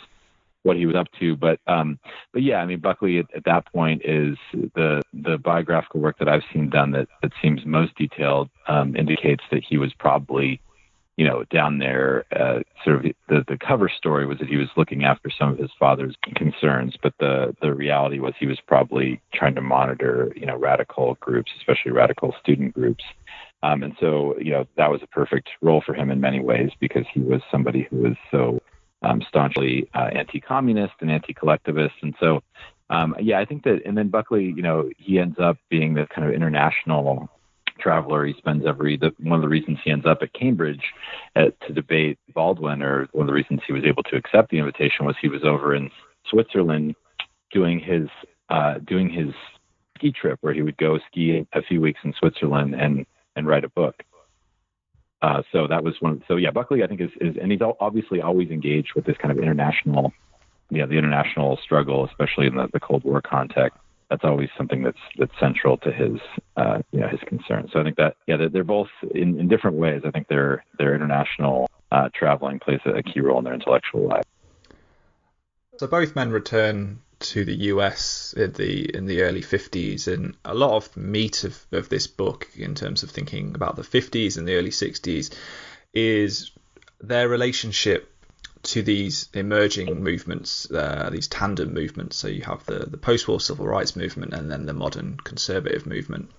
[0.68, 1.36] what he was up to.
[1.36, 1.98] But um,
[2.34, 6.28] but yeah, I mean Buckley at, at, that point is the the biographical work that
[6.28, 10.62] I've seen done that that seems most detailed um, indicates that he was probably
[11.18, 14.68] you know, down there, uh, sort of the, the cover story was that he was
[14.78, 19.20] looking after some of his father's concerns, but the, the reality was he was probably
[19.34, 23.04] trying to monitor, you know, radical groups, especially radical student groups
[23.64, 26.70] Um, and so, you know, that was a perfect role for him in many ways
[26.80, 28.62] because he was somebody who was so
[29.08, 31.96] um, staunchly uh, anti-communist and anti-collectivist.
[32.02, 32.44] And so,
[32.90, 36.08] um, yeah, I think that, and then Buckley, you know, he ends up being the
[36.14, 37.30] kind of international
[37.80, 38.26] traveler.
[38.26, 40.84] He spends every the, one of the reasons he ends up at Cambridge
[41.36, 44.60] at, to debate Baldwin, or one of the reasons he was able to accept the
[44.60, 45.90] invitation was he was over in
[46.30, 46.96] Switzerland
[47.52, 48.08] doing his
[48.50, 49.34] uh, doing his
[49.96, 53.64] ski trip where he would go ski a few weeks in Switzerland and and write
[53.64, 54.04] a book.
[55.22, 56.24] Uh, so that was one.
[56.28, 59.32] So yeah, Buckley, I think is, is and he's obviously always engaged with this kind
[59.32, 60.14] of international,
[60.70, 63.80] you know, the international struggle, especially in the, the Cold War context.
[64.10, 66.20] That's always something that's that's central to his,
[66.56, 67.68] uh, you know, his concern.
[67.74, 70.04] So I think that yeah, they're, they're both in, in different ways.
[70.06, 74.26] I think their their international uh, traveling plays a key role in their intellectual life.
[75.78, 80.54] So both men return to the US in the in the early 50s, and a
[80.54, 84.48] lot of meat of, of this book, in terms of thinking about the 50s and
[84.48, 85.34] the early 60s,
[85.94, 86.52] is
[87.00, 88.14] their relationship
[88.64, 92.18] to these emerging movements, uh, these tandem movements.
[92.18, 95.86] So you have the, the post war civil rights movement and then the modern conservative
[95.86, 96.32] movement.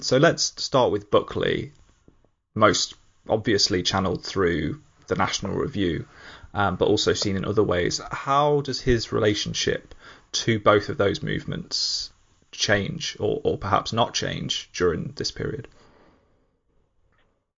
[0.00, 1.72] So let's start with Buckley,
[2.54, 2.94] most
[3.28, 6.06] obviously channeled through the National Review,
[6.54, 8.00] um, but also seen in other ways.
[8.10, 9.94] How does his relationship
[10.32, 12.10] to both of those movements
[12.52, 15.68] change or, or perhaps not change during this period?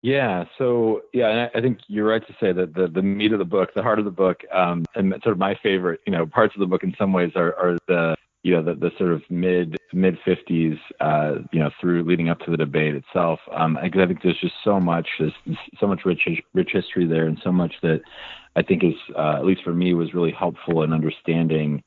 [0.01, 3.45] Yeah, so yeah, I think you're right to say that the the meat of the
[3.45, 6.55] book, the heart of the book, um, and sort of my favorite, you know, parts
[6.55, 9.21] of the book in some ways are, are the you know the, the sort of
[9.29, 13.39] mid mid 50s, uh, you know, through leading up to the debate itself.
[13.51, 15.33] Um, I, I think there's just so much, there's
[15.79, 18.01] so much rich rich history there, and so much that
[18.55, 21.83] I think is uh, at least for me was really helpful in understanding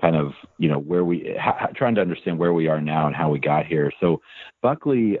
[0.00, 3.16] kind of you know where we ha, trying to understand where we are now and
[3.16, 3.90] how we got here.
[4.00, 4.20] So
[4.62, 5.18] Buckley,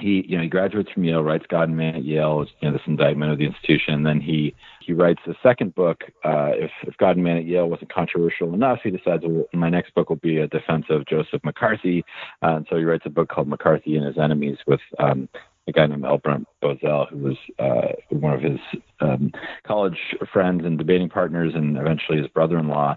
[0.00, 2.72] he you know he graduates from Yale, writes God and Man at Yale, you know
[2.72, 3.94] this indictment of the institution.
[3.94, 6.04] And then he he writes a second book.
[6.24, 9.70] Uh, if, if God and Man at Yale wasn't controversial enough, he decides well, my
[9.70, 12.04] next book will be a defense of Joseph McCarthy.
[12.42, 15.28] Uh, and so he writes a book called McCarthy and His Enemies with um,
[15.68, 16.18] a guy named L.
[16.18, 18.60] Brent Bozell, who was uh, one of his
[19.00, 19.32] um,
[19.66, 19.98] college
[20.32, 22.96] friends and debating partners, and eventually his brother-in-law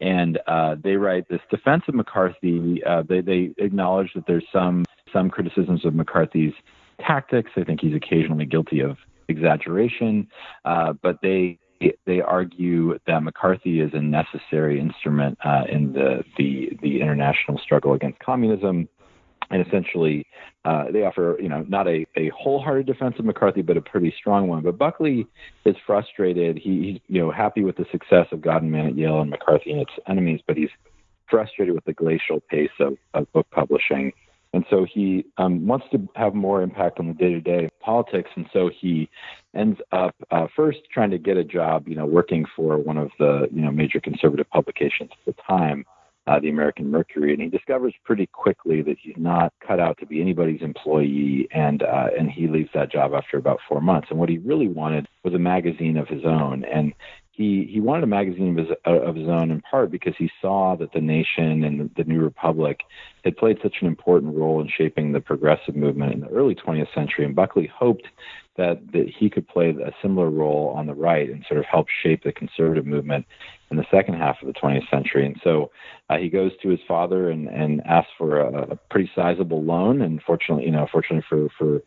[0.00, 2.82] and uh, they write this defense of McCarthy.
[2.84, 6.54] Uh, they they acknowledge that there's some some criticisms of McCarthy's
[7.00, 7.50] tactics.
[7.56, 8.96] I think he's occasionally guilty of
[9.28, 10.28] exaggeration,
[10.64, 11.58] uh, but they
[12.06, 17.94] they argue that McCarthy is a necessary instrument uh, in the, the the international struggle
[17.94, 18.88] against communism
[19.50, 20.26] and essentially
[20.64, 24.14] uh, they offer you know not a, a wholehearted defense of McCarthy, but a pretty
[24.18, 24.62] strong one.
[24.62, 25.26] But Buckley
[25.64, 26.58] is frustrated.
[26.58, 29.30] He, he's you know happy with the success of God and Man at Yale and
[29.30, 30.70] McCarthy and its enemies, but he's
[31.28, 34.12] frustrated with the glacial pace of, of book publishing.
[34.54, 38.70] And so he um, wants to have more impact on the day-to-day politics, and so
[38.74, 39.10] he
[39.54, 43.10] ends up uh, first trying to get a job, you know, working for one of
[43.18, 45.84] the you know major conservative publications at the time,
[46.28, 50.06] uh, the American Mercury, and he discovers pretty quickly that he's not cut out to
[50.06, 54.08] be anybody's employee, and uh, and he leaves that job after about four months.
[54.10, 56.92] And what he really wanted was a magazine of his own, and
[57.32, 60.76] he he wanted a magazine of his, of his own in part because he saw
[60.76, 62.80] that the Nation and the, the New Republic
[63.24, 66.92] had played such an important role in shaping the progressive movement in the early 20th
[66.94, 68.06] century, and Buckley hoped
[68.58, 71.86] that that he could play a similar role on the right and sort of help
[72.02, 73.24] shape the conservative movement
[73.70, 75.26] in the second half of the 20th century.
[75.26, 75.70] And so
[76.08, 80.02] uh, he goes to his father and, and asks for a, a pretty sizable loan.
[80.02, 81.82] And fortunately, you know, fortunately for, for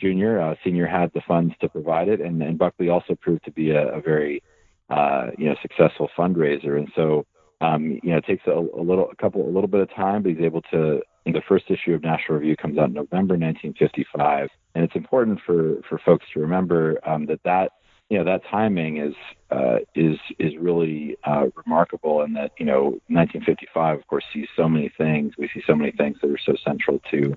[0.00, 2.20] Junior, uh, Senior had the funds to provide it.
[2.20, 4.42] And, and Buckley also proved to be a, a very,
[4.88, 6.78] uh, you know, successful fundraiser.
[6.78, 7.26] And so,
[7.60, 10.22] um, you know, it takes a, a little, a couple, a little bit of time,
[10.22, 14.48] but he's able to, the first issue of National Review comes out in November 1955.
[14.74, 17.72] And it's important for, for folks to remember um, that that
[18.08, 19.14] you know that timing is
[19.50, 24.68] uh, is is really uh, remarkable, and that you know 1955, of course, sees so
[24.68, 25.34] many things.
[25.36, 27.36] We see so many things that are so central to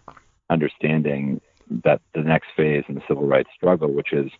[0.49, 1.41] understanding
[1.83, 4.31] that the next phase in the civil rights struggle, which is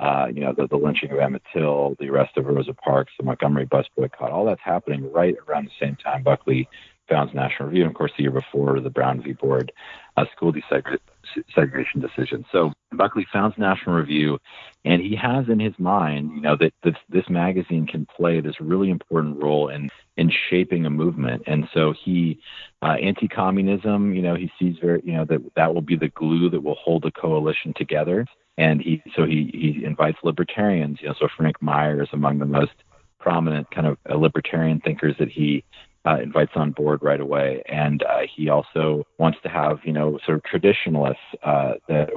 [0.00, 3.24] uh, you know the, the lynching of Emmett Till, the arrest of Rosa Parks, the
[3.24, 6.68] Montgomery bus boycott, all that's happening right around the same time Buckley
[7.08, 9.32] founds National Review, and of course the year before the Brown v.
[9.32, 9.72] Board
[10.18, 12.44] uh, school desegregation decision.
[12.52, 14.38] So Buckley founds National Review,
[14.84, 18.60] and he has in his mind, you know, that this, this magazine can play this
[18.60, 19.82] really important role in
[20.16, 21.40] in shaping a movement.
[21.46, 22.40] And so he,
[22.82, 26.50] uh, anti-communism, you know, he sees very, you know, that that will be the glue
[26.50, 28.26] that will hold a coalition together.
[28.56, 32.76] And he, so he he invites libertarians, you know, so Frank Meyer among the most
[33.20, 35.64] prominent kind of uh, libertarian thinkers that he
[36.08, 37.62] uh, invites on board right away.
[37.68, 42.10] And uh, he also wants to have, you know, sort of traditionalists uh, that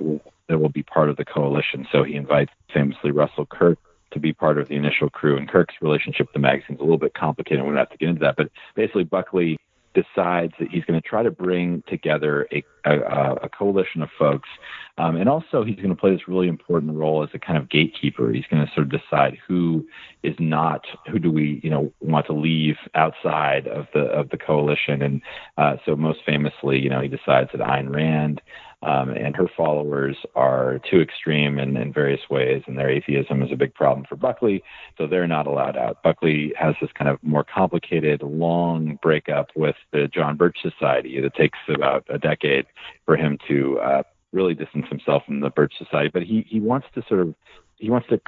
[0.48, 1.88] that will be part of the coalition.
[1.92, 3.78] So he invites famously Russell Kirk
[4.12, 5.38] to be part of the initial crew.
[5.38, 7.64] And Kirk's relationship with the magazine is a little bit complicated.
[7.64, 8.36] We don't have to get into that.
[8.36, 9.58] But basically, Buckley
[9.94, 14.50] decides that he's going to try to bring together a, a, a coalition of folks.
[14.98, 17.70] Um, and also, he's going to play this really important role as a kind of
[17.70, 18.32] gatekeeper.
[18.32, 19.86] He's going to sort of decide who
[20.24, 24.38] is not, who do we, you know, want to leave outside of the of the
[24.38, 25.02] coalition.
[25.02, 25.22] And
[25.58, 28.42] uh, so, most famously, you know, he decides that Ayn Rand
[28.84, 33.51] um, and her followers are too extreme in, in various ways, and their atheism is
[33.51, 34.63] a big problem for Buckley,
[34.97, 36.01] so they're not allowed out.
[36.03, 41.36] Buckley has this kind of more complicated, long breakup with the John Birch Society that
[41.36, 42.65] takes about a decade
[43.05, 46.09] for him to uh, really distance himself from the Birch Society.
[46.11, 47.36] But he, he wants to sort of
[47.77, 48.21] he wants to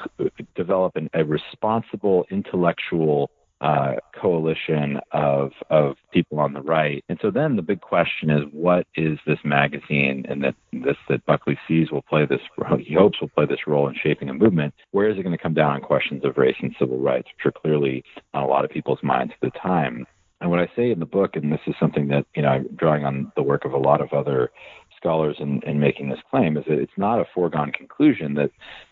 [0.56, 3.30] develop an, a responsible intellectual
[3.62, 7.04] uh, coalition of of people on the right.
[7.08, 11.26] And so then the big question is, what is this magazine and that this that
[11.26, 12.42] Buckley sees will play this
[12.80, 14.74] he hopes will play this role in shaping a movement?
[14.92, 17.46] Where is it going to come down on questions of race and civil rights, which
[17.46, 20.06] are clearly on a lot of people's minds at the time?
[20.42, 22.68] And what I say in the book, and this is something that you know I'm
[22.76, 24.52] drawing on the work of a lot of other
[24.98, 28.52] scholars in, in making this claim, is that it's not a foregone conclusion that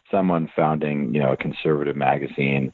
[0.09, 2.72] someone founding you know a conservative magazine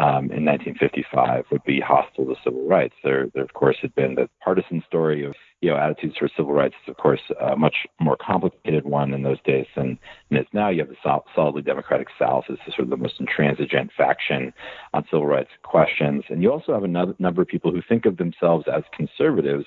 [0.00, 2.94] um, in 1955 would be hostile to civil rights.
[3.04, 6.54] There, there of course had been the partisan story of you know attitudes for civil
[6.54, 9.98] rights is of course a much more complicated one in those days than,
[10.30, 10.70] than it's now.
[10.70, 14.54] You have the sol- solidly democratic South as sort of the most intransigent faction
[14.94, 18.16] on civil rights questions, and you also have a number of people who think of
[18.16, 19.66] themselves as conservatives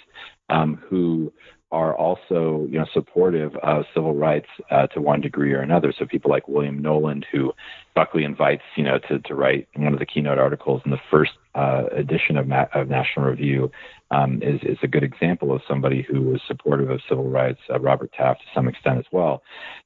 [0.50, 1.32] um, who
[1.74, 5.92] are also you know supportive of civil rights uh, to one degree or another.
[5.98, 7.52] So people like William Knowland, who
[7.96, 11.32] Buckley invites you know to, to write one of the keynote articles in the first
[11.56, 13.72] uh, edition of, Ma- of National Review,
[14.12, 17.60] um, is is a good example of somebody who was supportive of civil rights.
[17.70, 19.42] Uh, Robert Taft to some extent as well.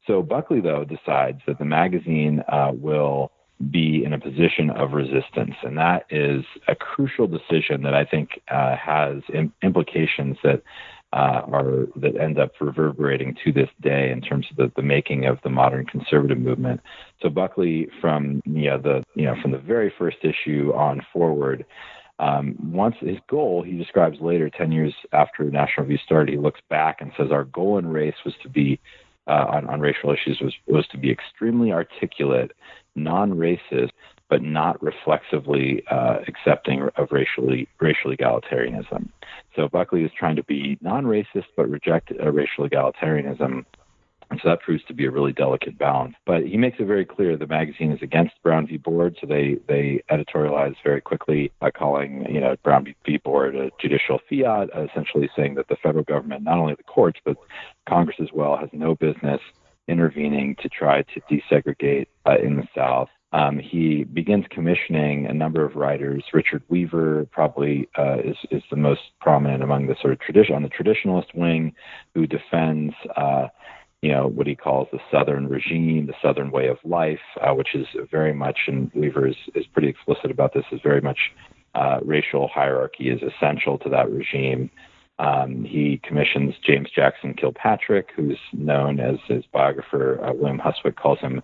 [0.05, 3.31] So Buckley though decides that the magazine uh, will
[3.71, 5.55] be in a position of resistance.
[5.63, 10.61] And that is a crucial decision that I think uh, has Im- implications that
[11.13, 15.25] uh, are that end up reverberating to this day in terms of the, the making
[15.25, 16.81] of the modern conservative movement.
[17.21, 21.65] So Buckley, from you know, the you know from the very first issue on forward,
[22.19, 26.61] um, once his goal, he describes later, ten years after National Review started, he looks
[26.69, 28.79] back and says, "Our goal in race was to be
[29.27, 32.51] uh, on, on racial issues was was to be extremely articulate,
[32.95, 33.91] non-racist,
[34.29, 39.09] but not reflexively uh, accepting of racially racial egalitarianism.
[39.57, 43.65] So Buckley is trying to be non-racist but reject uh, racial egalitarianism.
[44.29, 46.15] And so that proves to be a really delicate balance.
[46.25, 48.77] But he makes it very clear the magazine is against Brown v.
[48.77, 53.17] Board, so they, they editorialize very quickly by calling, you know, Brown v.
[53.17, 57.37] Board a judicial fiat, essentially saying that the federal government, not only the courts, but
[57.89, 59.41] Congress as well, has no business
[59.87, 65.65] intervening to try to desegregate uh, in the South um, he begins commissioning a number
[65.65, 66.23] of writers.
[66.33, 70.63] Richard Weaver probably uh, is is the most prominent among the sort of tradition on
[70.63, 71.73] the traditionalist wing,
[72.13, 72.93] who defends.
[73.15, 73.47] Uh,
[74.03, 77.73] you know what he calls the Southern regime, the Southern way of life, uh, which
[77.73, 81.17] is very much, and Weaver is, is pretty explicit about this, is very much
[81.73, 84.69] uh, racial hierarchy is essential to that regime.
[85.19, 91.19] Um, he commissions James Jackson Kilpatrick, who's known as his biographer uh, William Hustwit calls
[91.19, 91.41] him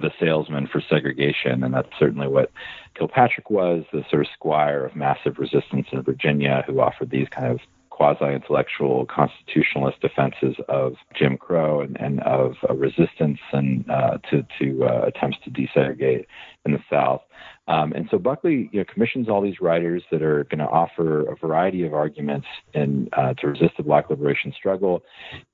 [0.00, 2.50] the salesman for segregation, and that's certainly what
[2.94, 7.46] Kilpatrick was, the sort of squire of massive resistance in Virginia, who offered these kind
[7.46, 7.60] of
[7.90, 14.86] quasi-intellectual constitutionalist defenses of Jim Crow and, and of uh, resistance and uh, to, to
[14.86, 16.24] uh, attempts to desegregate
[16.64, 17.20] in the South.
[17.68, 21.30] Um, and so Buckley you know, commissions all these writers that are going to offer
[21.30, 25.02] a variety of arguments in, uh, to resist the Black liberation struggle,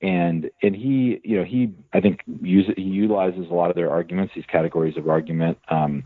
[0.01, 3.91] and and he you know he I think use, he utilizes a lot of their
[3.91, 5.59] arguments, these categories of argument.
[5.69, 6.05] Um,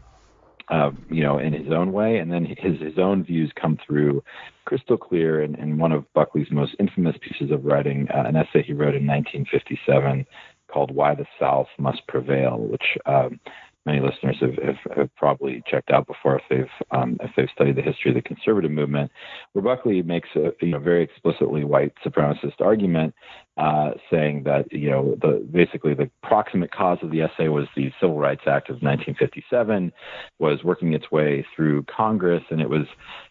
[0.71, 4.23] uh, you know, in his own way, and then his his own views come through
[4.67, 8.63] crystal clear in, in one of Buckley's most infamous pieces of writing, uh, an essay
[8.63, 10.25] he wrote in 1957
[10.69, 13.41] called "Why the South Must Prevail," which um,
[13.87, 17.77] many listeners have, have, have, probably checked out before if they've um, if they've studied
[17.77, 19.11] the history of the conservative movement,
[19.53, 23.15] where Buckley makes a you know very explicitly white supremacist argument,
[23.57, 27.91] uh, saying that you know the basically the proximate cause of the essay was the
[28.01, 29.93] Civil Rights Act of 1957,
[30.39, 32.87] was working its way through Congress, and it was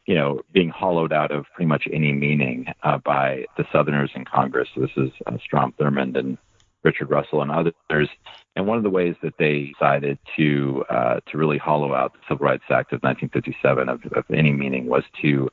[0.07, 4.25] you know being hollowed out of pretty much any meaning uh, by the Southerners in
[4.25, 4.67] Congress.
[4.73, 6.37] So this is uh, Strom Thurmond and
[6.83, 8.09] Richard Russell and others.
[8.59, 12.19] And one of the ways that they decided to uh, to really hollow out the
[12.27, 15.49] Civil Rights Act of 1957 of, of any meaning was to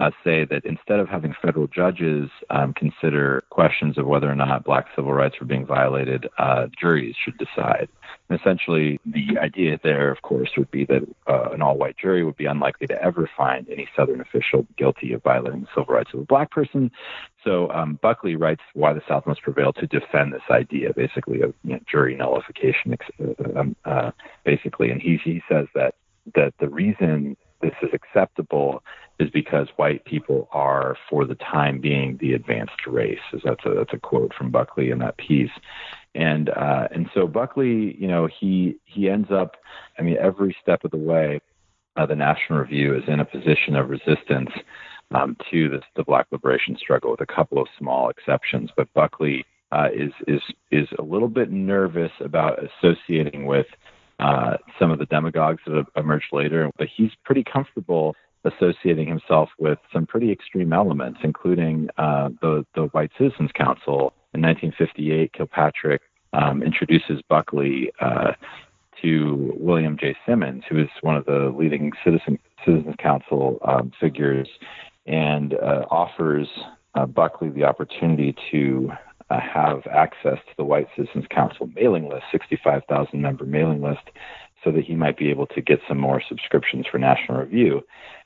[0.00, 4.64] uh, say that instead of having federal judges um, consider questions of whether or not
[4.64, 7.88] black civil rights were being violated, uh, juries should decide.
[8.28, 12.22] And essentially, the idea there, of course, would be that uh, an all white jury
[12.22, 16.10] would be unlikely to ever find any Southern official guilty of violating the civil rights
[16.14, 16.92] of a black person.
[17.42, 21.54] So um, Buckley writes Why the South Must Prevail to defend this idea, basically, of
[21.64, 24.12] you know, jury nullification, uh, um, uh,
[24.44, 24.90] basically.
[24.90, 25.96] And he, he says that,
[26.34, 28.82] that the reason this is acceptable
[29.18, 33.18] is because white people are, for the time being, the advanced race.
[33.44, 35.50] That's a that's a quote from Buckley in that piece,
[36.14, 39.56] and uh, and so Buckley, you know, he he ends up,
[39.98, 41.40] I mean, every step of the way,
[41.96, 44.50] uh, the National Review is in a position of resistance
[45.14, 48.70] um, to the Black liberation struggle, with a couple of small exceptions.
[48.76, 50.40] But Buckley uh, is is
[50.70, 53.66] is a little bit nervous about associating with
[54.20, 58.14] uh, some of the demagogues that emerged later, but he's pretty comfortable
[58.44, 64.42] associating himself with some pretty extreme elements, including uh, the the White Citizens Council in
[64.42, 65.32] 1958.
[65.32, 68.32] Kilpatrick um, introduces Buckley uh,
[69.02, 70.16] to William J.
[70.26, 74.48] Simmons, who is one of the leading citizen Citizens Council um, figures,
[75.06, 76.48] and uh, offers
[76.94, 78.90] uh, Buckley the opportunity to
[79.30, 84.10] uh, have access to the White Citizens Council mailing list, 65,000 member mailing list,
[84.64, 87.82] so that he might be able to get some more subscriptions for National Review.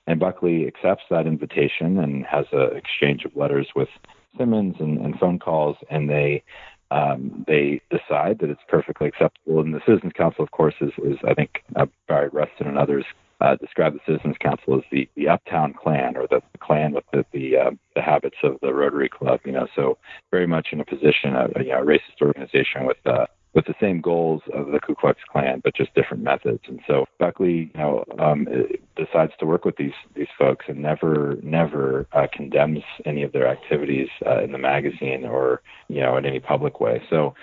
[0.06, 3.88] And Buckley accepts that invitation and has an exchange of letters with
[4.36, 6.42] Simmons and, and phone calls, and they
[6.90, 9.60] um, they decide that it's perfectly acceptable.
[9.60, 13.04] And the Citizens Council, of course, is, is I think uh, Barry Reston and others
[13.40, 17.04] uh, describe the Citizens Council as the, the uptown Klan or the, the Klan with
[17.12, 19.40] the the, uh, the habits of the Rotary Club.
[19.44, 19.98] You know, so
[20.30, 23.74] very much in a position of you know, a racist organization with uh, with the
[23.80, 26.60] same goals of the Ku Klux Klan, but just different methods.
[26.66, 28.48] And so Buckley, you know, um,
[28.96, 33.46] decides to work with these these folks and never never uh, condemns any of their
[33.46, 37.02] activities uh, in the magazine or you know in any public way.
[37.10, 37.34] So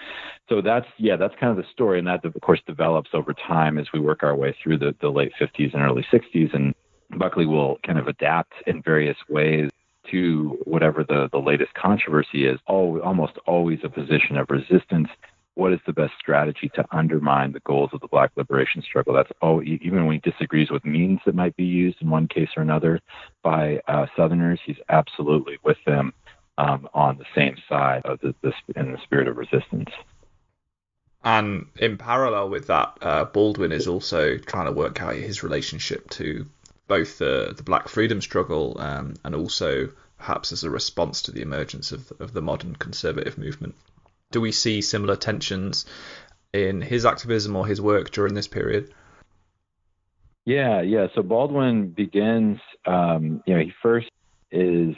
[0.48, 3.78] so that's yeah that's kind of the story, and that of course develops over time
[3.78, 6.74] as we work our way through the, the late 50s and early 60s, and
[7.18, 9.70] Buckley will kind of adapt in various ways
[10.12, 15.10] to whatever the, the latest controversy is, all, almost always a position of resistance
[15.60, 19.14] what is the best strategy to undermine the goals of the black liberation struggle.
[19.14, 22.48] That's oh, even when he disagrees with means that might be used in one case
[22.56, 23.02] or another
[23.44, 26.14] by uh, Southerners, he's absolutely with them
[26.58, 29.90] um, on the same side of the, the, in the spirit of resistance.
[31.26, 36.10] And in parallel with that, uh, Baldwin is also trying to work out his relationship
[36.12, 36.46] to
[36.88, 41.42] both the, the black freedom struggle um, and also perhaps as a response to the
[41.42, 43.76] emergence of, of the modern conservative movement
[44.32, 45.86] do we see similar tensions
[46.54, 48.94] in his activism or his work during this period?
[50.46, 51.08] Yeah, yeah.
[51.16, 54.10] So Baldwin begins, um, you know, he first
[54.52, 54.96] is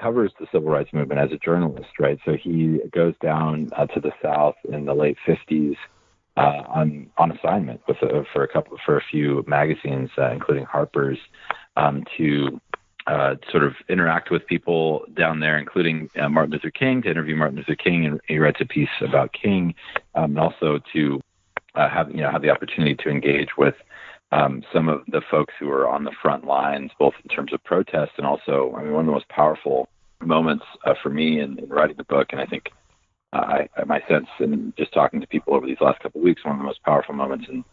[0.00, 2.18] covers the civil rights movement as a journalist, right?
[2.24, 5.76] So he goes down uh, to the South in the late 50s
[6.36, 10.64] uh, on on assignment with a, for a couple for a few magazines, uh, including
[10.64, 11.18] Harper's,
[11.76, 12.60] um, to
[13.06, 17.36] uh, sort of interact with people down there, including uh, Martin Luther King, to interview
[17.36, 19.74] Martin Luther King, and he writes a piece about King,
[20.14, 21.20] um, and also to
[21.74, 23.74] uh, have you know have the opportunity to engage with
[24.32, 27.62] um, some of the folks who are on the front lines, both in terms of
[27.64, 29.88] protest and also, I mean, one of the most powerful
[30.20, 32.68] moments uh, for me in, in writing the book, and I think
[33.32, 36.44] uh, I, my sense in just talking to people over these last couple of weeks,
[36.44, 37.64] one of the most powerful moments in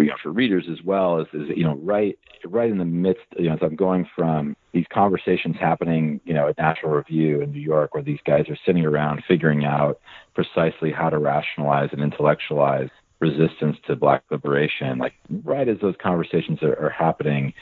[0.00, 3.24] you know, for readers as well is, is you know right right in the midst
[3.38, 7.52] you know as I'm going from these conversations happening you know at National Review in
[7.52, 10.00] New York where these guys are sitting around figuring out
[10.34, 12.88] precisely how to rationalize and intellectualize
[13.20, 17.52] resistance to black liberation like right as those conversations are, are happening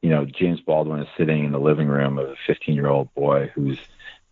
[0.00, 3.12] you know James Baldwin is sitting in the living room of a 15 year old
[3.14, 3.78] boy who's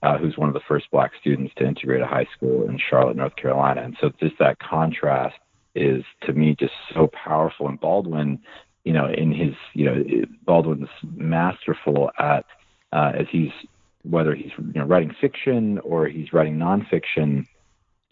[0.03, 3.17] uh, who's one of the first black students to integrate a high school in Charlotte,
[3.17, 3.83] North Carolina.
[3.83, 5.37] And so just that contrast
[5.75, 7.69] is to me just so powerful.
[7.69, 8.41] And Baldwin,
[8.85, 10.05] you know, in his, you know,
[10.45, 12.45] Baldwin's masterful at
[12.93, 13.51] uh, as he's
[14.03, 17.47] whether he's you know writing fiction or he's writing nonfiction.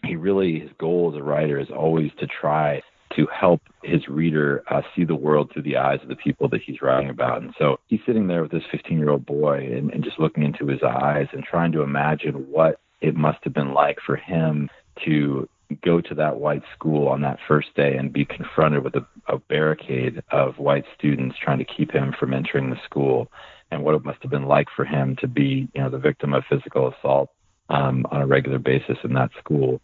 [0.05, 2.81] He really his goal as a writer is always to try
[3.15, 6.61] to help his reader uh, see the world through the eyes of the people that
[6.61, 7.41] he's writing about.
[7.41, 10.43] And so he's sitting there with this 15 year old boy and, and just looking
[10.43, 14.69] into his eyes and trying to imagine what it must have been like for him
[15.05, 15.49] to
[15.83, 19.37] go to that white school on that first day and be confronted with a, a
[19.37, 23.31] barricade of white students trying to keep him from entering the school
[23.71, 26.33] and what it must have been like for him to be, you know, the victim
[26.33, 27.29] of physical assault
[27.69, 29.81] um, on a regular basis in that school.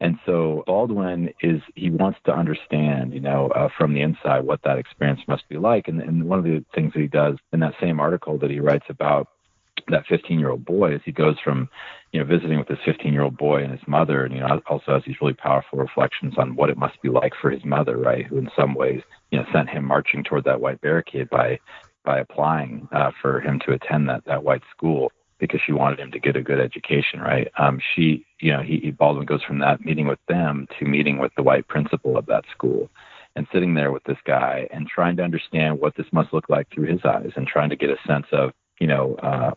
[0.00, 4.60] And so Baldwin is he wants to understand, you know, uh, from the inside what
[4.64, 5.88] that experience must be like.
[5.88, 8.60] And, and one of the things that he does in that same article that he
[8.60, 9.28] writes about
[9.88, 11.68] that 15 year old boy as he goes from
[12.12, 14.60] you know visiting with this 15 year old boy and his mother and you know
[14.68, 17.96] also has these really powerful reflections on what it must be like for his mother
[17.96, 21.58] right who in some ways you know sent him marching toward that white barricade by
[22.04, 26.10] by applying uh, for him to attend that that white school because she wanted him
[26.10, 27.48] to get a good education right?
[27.58, 31.18] Um she you know he, he baldwin goes from that meeting with them to meeting
[31.18, 32.90] with the white principal of that school
[33.36, 36.66] and sitting there with this guy and trying to understand what this must look like
[36.70, 39.50] through his eyes and trying to get a sense of you know, uh,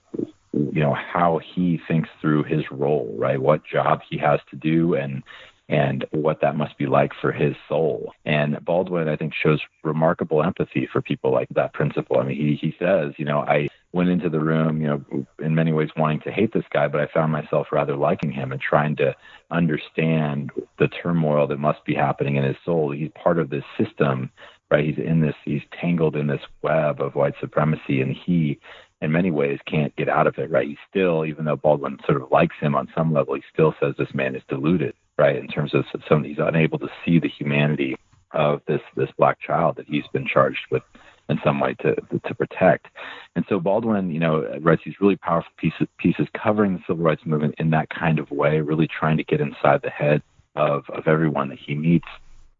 [0.53, 3.41] you know how he thinks through his role, right?
[3.41, 5.23] What job he has to do, and
[5.69, 8.11] and what that must be like for his soul.
[8.25, 12.17] And Baldwin, I think, shows remarkable empathy for people like that principal.
[12.17, 15.55] I mean, he he says, you know, I went into the room, you know, in
[15.55, 18.61] many ways wanting to hate this guy, but I found myself rather liking him and
[18.61, 19.15] trying to
[19.51, 22.91] understand the turmoil that must be happening in his soul.
[22.91, 24.31] He's part of this system,
[24.69, 24.85] right?
[24.85, 28.59] He's in this, he's tangled in this web of white supremacy, and he
[29.01, 30.67] in many ways can't get out of it, right?
[30.67, 33.95] He still, even though Baldwin sort of likes him on some level, he still says
[33.97, 35.35] this man is deluded, right?
[35.37, 37.95] In terms of some, he's unable to see the humanity
[38.31, 40.83] of this this black child that he's been charged with
[41.29, 42.87] in some way to to protect.
[43.35, 47.25] And so Baldwin, you know, writes these really powerful pieces pieces covering the civil rights
[47.25, 50.21] movement in that kind of way, really trying to get inside the head
[50.55, 52.07] of of everyone that he meets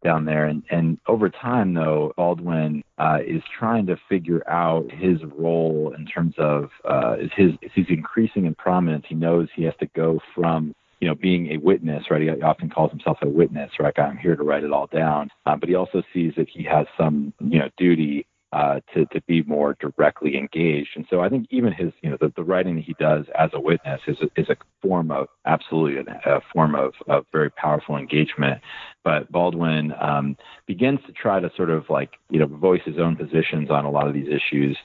[0.03, 0.45] down there.
[0.45, 6.05] And, and over time, though, Baldwin uh, is trying to figure out his role in
[6.05, 9.05] terms of uh, is his is he's increasing in prominence.
[9.07, 12.21] He knows he has to go from you know being a witness, right?
[12.21, 13.97] He often calls himself a witness, right?
[13.97, 15.29] I'm here to write it all down.
[15.45, 19.21] Uh, but he also sees that he has some you know duty uh, to to
[19.27, 20.89] be more directly engaged.
[20.95, 23.59] And so I think even his you know the, the writing he does as a
[23.59, 27.95] witness is a, is a form of absolutely a, a form of, of very powerful
[27.95, 28.61] engagement.
[29.03, 30.35] But Baldwin um,
[30.65, 33.91] begins to try to sort of like you know voice his own positions on a
[33.91, 34.77] lot of these issues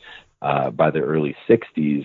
[0.43, 2.05] uh, by the early 60s.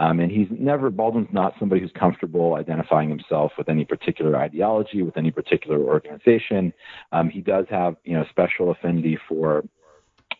[0.00, 5.02] Um, and he's never, Baldwin's not somebody who's comfortable identifying himself with any particular ideology,
[5.02, 6.72] with any particular organization.
[7.10, 9.64] Um, he does have, you know, special affinity for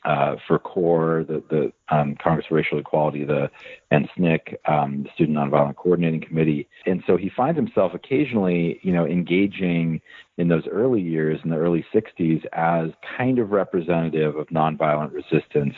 [0.04, 3.50] uh, for CORE, the, the um, Congress for Racial Equality, the
[3.90, 8.92] and SNCC, um, the Student Nonviolent Coordinating Committee, and so he finds himself occasionally, you
[8.92, 10.00] know, engaging
[10.36, 15.74] in those early years, in the early '60s, as kind of representative of nonviolent resistance.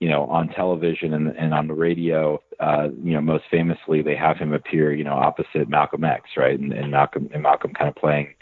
[0.00, 4.14] You know, on television and, and on the radio, uh, you know, most famously, they
[4.14, 6.56] have him appear, you know, opposite Malcolm X, right?
[6.56, 8.32] And, and Malcolm, and Malcolm kind of playing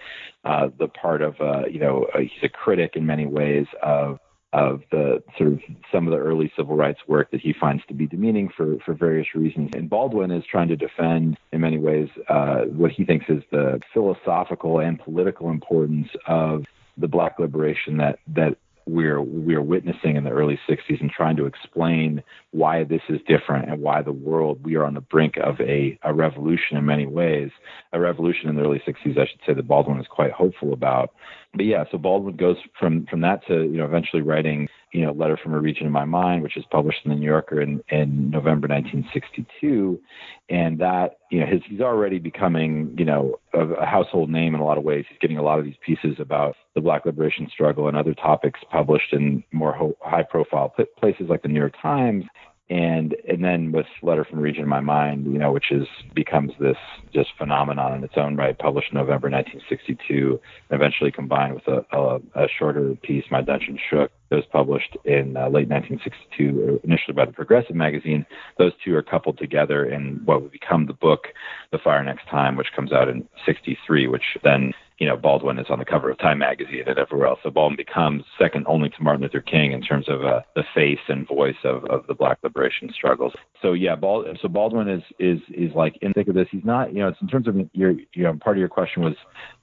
[0.45, 4.19] uh, the part of, uh, you know, he's a critic in many ways of
[4.57, 5.61] of the sort of
[5.93, 8.95] some of the early civil rights work that he finds to be demeaning for, for
[8.95, 9.71] various reasons.
[9.75, 13.81] And Baldwin is trying to defend, in many ways, uh, what he thinks is the
[13.93, 16.65] philosophical and political importance of
[16.97, 21.47] the black liberation that that we're we're witnessing in the early 60s and trying to
[21.47, 22.23] explain
[22.53, 25.99] why this is different and why the world we are on the brink of a,
[26.03, 27.51] a revolution in many ways
[27.93, 31.13] a revolution in the early 60s i should say that baldwin is quite hopeful about.
[31.57, 35.13] But yeah, so Baldwin goes from from that to you know eventually writing you know
[35.13, 37.83] Letter from a Region in My Mind, which is published in the New Yorker in,
[37.91, 40.01] in November 1962,
[40.49, 44.61] and that you know his, he's already becoming you know a, a household name in
[44.61, 45.05] a lot of ways.
[45.09, 48.61] He's getting a lot of these pieces about the Black liberation struggle and other topics
[48.71, 52.25] published in more ho- high profile places like the New York Times
[52.69, 56.53] and and then with letter from region of my mind you know which is becomes
[56.59, 56.77] this
[57.15, 60.41] just phenomenon in its own right published in november 1962
[60.71, 64.97] and eventually combined with a, a, a shorter piece my dungeon shook that was published
[65.05, 68.27] in uh, late 1962 initially by the progressive magazine.
[68.59, 71.29] Those two are coupled together in what would become the book
[71.71, 75.67] the fire next time which comes out in 63 which then you know, Baldwin is
[75.69, 77.39] on the cover of Time magazine and everywhere else.
[77.43, 81.01] So Baldwin becomes second only to Martin Luther King in terms of uh, the face
[81.09, 83.35] and voice of, of the Black liberation struggles.
[83.61, 86.49] So yeah, Bald, so Baldwin is is is like in think of this.
[86.51, 89.03] He's not, you know, it's in terms of your, you know, part of your question
[89.03, 89.15] was,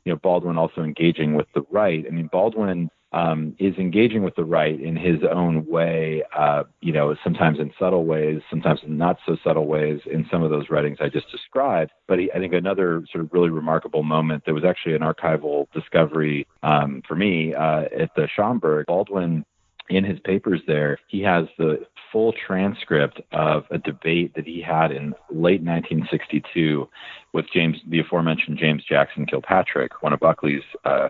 [0.05, 2.05] you know, Baldwin also engaging with the right.
[2.07, 6.91] I mean, Baldwin um, is engaging with the right in his own way, uh, you
[6.91, 10.70] know, sometimes in subtle ways, sometimes in not so subtle ways in some of those
[10.70, 11.91] writings I just described.
[12.07, 15.68] But he, I think another sort of really remarkable moment, there was actually an archival
[15.74, 18.88] discovery um, for me uh, at the Schomburg.
[18.88, 19.45] Baldwin
[19.89, 24.91] in his papers there, he has the full transcript of a debate that he had
[24.91, 26.88] in late 1962
[27.34, 31.09] with James, the aforementioned James Jackson Kilpatrick, one of Buckley's uh,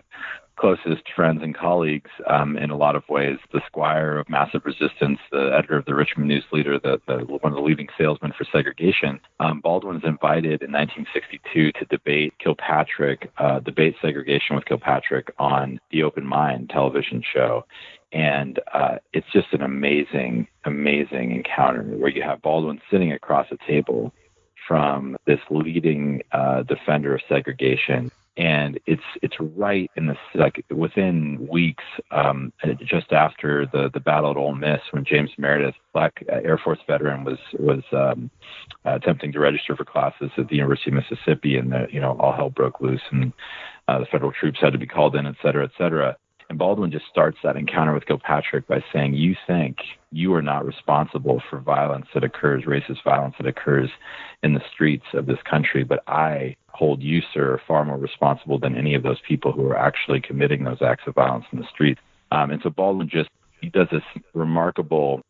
[0.56, 3.38] closest friends and colleagues um, in a lot of ways.
[3.52, 7.52] The squire of massive resistance, the editor of the Richmond News Leader, the, the one
[7.52, 9.20] of the leading salesmen for segregation.
[9.40, 15.80] Um, Baldwin was invited in 1962 to debate Kilpatrick, uh, debate segregation with Kilpatrick on
[15.90, 17.64] the Open Mind television show.
[18.12, 23.56] And uh, it's just an amazing, amazing encounter where you have Baldwin sitting across a
[23.66, 24.12] table
[24.68, 31.46] from this leading uh, defender of segregation and it's it's right in the like within
[31.48, 32.52] weeks, um,
[32.84, 36.80] just after the the battle at Ole Miss, when James Meredith, black uh, Air Force
[36.86, 38.30] veteran, was was um,
[38.84, 42.32] attempting to register for classes at the University of Mississippi, and the you know all
[42.32, 43.32] hell broke loose, and
[43.86, 46.16] uh, the federal troops had to be called in, et cetera, et cetera.
[46.48, 49.76] And Baldwin just starts that encounter with Kilpatrick by saying, You think
[50.12, 53.90] you are not responsible for violence that occurs, racist violence that occurs
[54.42, 58.76] in the streets of this country, but I hold you, sir, far more responsible than
[58.76, 62.00] any of those people who are actually committing those acts of violence in the streets.
[62.30, 63.30] Um, and so Baldwin just
[63.60, 64.02] he does this
[64.34, 65.22] remarkable,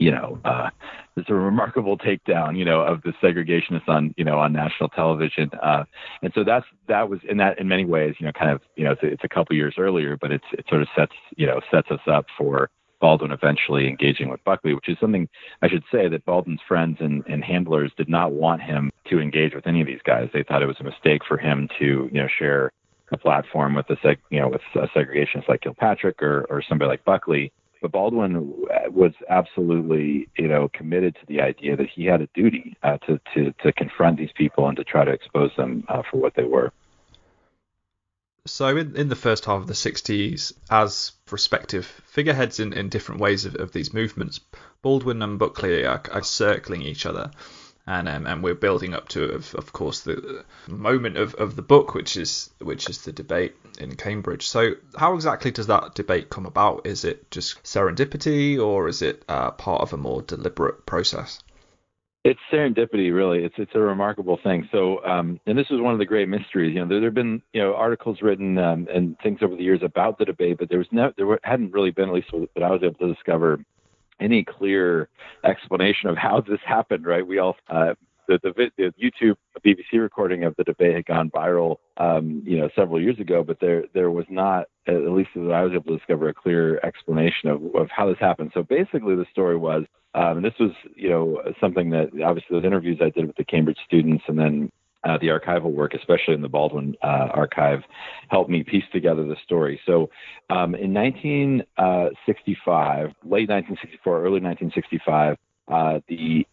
[0.00, 0.70] you know, uh,
[1.16, 5.50] it's a remarkable takedown, you know, of the segregationists on, you know, on national television.
[5.62, 5.84] Uh,
[6.22, 8.84] and so that's that was in that in many ways, you know, kind of, you
[8.84, 11.60] know, it's it's a couple years earlier, but it's it sort of sets, you know,
[11.70, 15.28] sets us up for Baldwin eventually engaging with Buckley, which is something
[15.60, 19.54] I should say that Baldwin's friends and, and handlers did not want him to engage
[19.54, 20.30] with any of these guys.
[20.32, 22.72] They thought it was a mistake for him to, you know, share
[23.12, 26.88] a platform with a seg, you know, with a segregationist like Kilpatrick or, or somebody
[26.88, 27.52] like Buckley.
[27.80, 28.52] But Baldwin
[28.90, 33.20] was absolutely, you know, committed to the idea that he had a duty uh, to,
[33.34, 36.44] to to confront these people and to try to expose them uh, for what they
[36.44, 36.72] were.
[38.46, 43.20] So, in, in the first half of the 60s, as respective figureheads in, in different
[43.20, 44.40] ways of, of these movements,
[44.82, 47.30] Baldwin and Buckley are, are circling each other.
[47.86, 51.62] And, um, and we're building up to, of, of course, the moment of, of the
[51.62, 54.46] book, which is which is the debate in Cambridge.
[54.46, 56.86] So, how exactly does that debate come about?
[56.86, 61.40] Is it just serendipity, or is it uh, part of a more deliberate process?
[62.22, 63.44] It's serendipity, really.
[63.44, 64.68] It's it's a remarkable thing.
[64.70, 66.74] So, um, and this is one of the great mysteries.
[66.74, 69.62] You know, there, there have been you know articles written um, and things over the
[69.62, 72.28] years about the debate, but there was no, there were, hadn't really been, at least
[72.54, 73.64] that I was able to discover,
[74.20, 75.08] any clear
[75.44, 77.06] explanation of how this happened.
[77.06, 77.26] Right?
[77.26, 77.94] We all uh,
[78.30, 82.68] the, the, the YouTube BBC recording of the debate had gone viral, um, you know,
[82.76, 85.98] several years ago, but there there was not, at least as I was able to
[85.98, 88.52] discover, a clear explanation of, of how this happened.
[88.54, 92.64] So basically, the story was, um, and this was, you know, something that obviously those
[92.64, 94.70] interviews I did with the Cambridge students, and then
[95.04, 97.80] uh, the archival work, especially in the Baldwin uh, archive,
[98.28, 99.80] helped me piece together the story.
[99.86, 100.10] So,
[100.50, 105.38] um, in 1965, late 1964, early 1965,
[105.68, 106.46] uh, the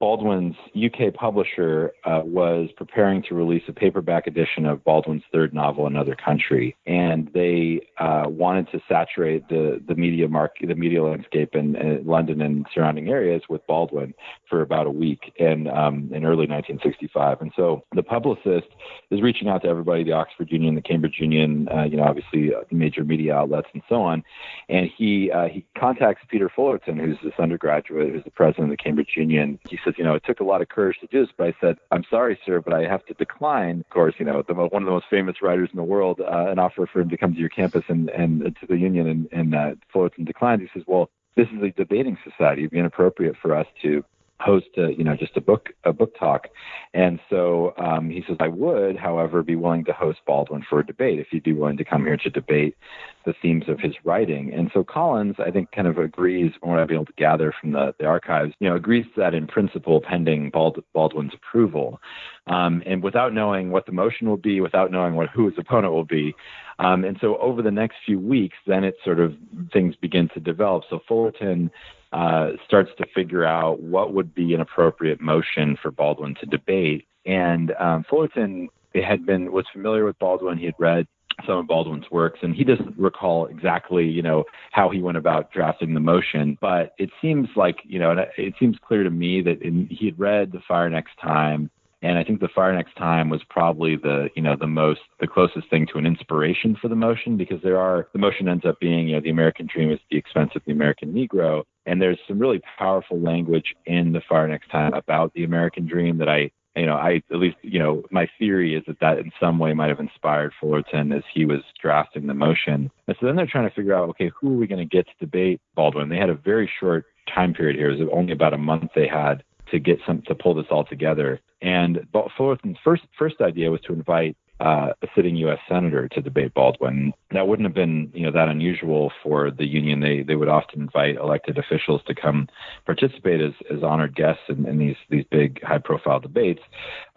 [0.00, 5.86] Baldwin's UK publisher uh, was preparing to release a paperback edition of Baldwin's third novel,
[5.86, 11.54] Another Country, and they uh, wanted to saturate the the media market, the media landscape
[11.54, 14.14] in, in, London and surrounding areas with Baldwin
[14.50, 17.40] for about a week in um, in early 1965.
[17.40, 18.66] And so the publicist
[19.12, 22.52] is reaching out to everybody, the Oxford Union, the Cambridge Union, uh, you know, obviously
[22.52, 24.24] uh, major media outlets and so on,
[24.68, 28.82] and he uh, he contacts Peter Fullerton, who's this undergraduate, who's the president of the
[28.82, 29.58] Cambridge Union.
[29.70, 31.54] He says you know, it took a lot of courage to do this, but I
[31.60, 33.80] said, I'm sorry, sir, but I have to decline.
[33.80, 36.50] Of course, you know, the, one of the most famous writers in the world, uh,
[36.50, 39.28] an offer for him to come to your campus and, and to the union, and,
[39.32, 40.62] and uh, Fullerton declined.
[40.62, 42.62] He says, well, this is a debating society.
[42.62, 44.04] It'd be inappropriate for us to
[44.44, 46.48] host a, you know just a book a book talk.
[46.92, 50.86] And so um, he says i would however be willing to host baldwin for a
[50.86, 52.76] debate if you'd be willing to come here to debate
[53.24, 54.52] the themes of his writing.
[54.52, 57.54] And so collins i think kind of agrees from what i've been able to gather
[57.58, 62.00] from the, the archives you know agrees to that in principle pending Bald, baldwin's approval.
[62.46, 65.94] Um, and without knowing what the motion will be without knowing what who his opponent
[65.94, 66.34] will be
[66.78, 69.34] um, and so over the next few weeks then it sort of
[69.72, 70.84] things begin to develop.
[70.90, 71.70] So fullerton
[72.14, 77.08] uh, starts to figure out what would be an appropriate motion for Baldwin to debate.
[77.26, 80.56] And um, Fullerton had been was familiar with Baldwin.
[80.56, 81.08] He had read
[81.44, 85.50] some of Baldwin's works, and he doesn't recall exactly, you know, how he went about
[85.50, 86.56] drafting the motion.
[86.60, 90.18] But it seems like, you know, it seems clear to me that in, he had
[90.18, 91.68] read The Fire Next Time,
[92.04, 95.26] and I think The Fire Next Time was probably the, you know, the most, the
[95.26, 98.78] closest thing to an inspiration for the motion because there are, the motion ends up
[98.78, 101.62] being, you know, the American dream is the expense of the American Negro.
[101.86, 106.18] And there's some really powerful language in The Fire Next Time about the American dream
[106.18, 109.32] that I, you know, I at least, you know, my theory is that that in
[109.40, 112.90] some way might have inspired Fullerton as he was drafting the motion.
[113.08, 115.06] And so then they're trying to figure out, okay, who are we going to get
[115.06, 116.10] to debate Baldwin?
[116.10, 117.90] They had a very short time period here.
[117.90, 119.42] It was only about a month they had
[119.74, 121.40] to get some to pull this all together.
[121.60, 122.06] And
[122.36, 125.58] Fullerton's first first idea was to invite uh, a sitting U.S.
[125.68, 127.12] senator to debate Baldwin.
[127.32, 129.98] That wouldn't have been, you know, that unusual for the union.
[129.98, 132.48] They they would often invite elected officials to come
[132.86, 136.62] participate as, as honored guests in, in these these big high profile debates.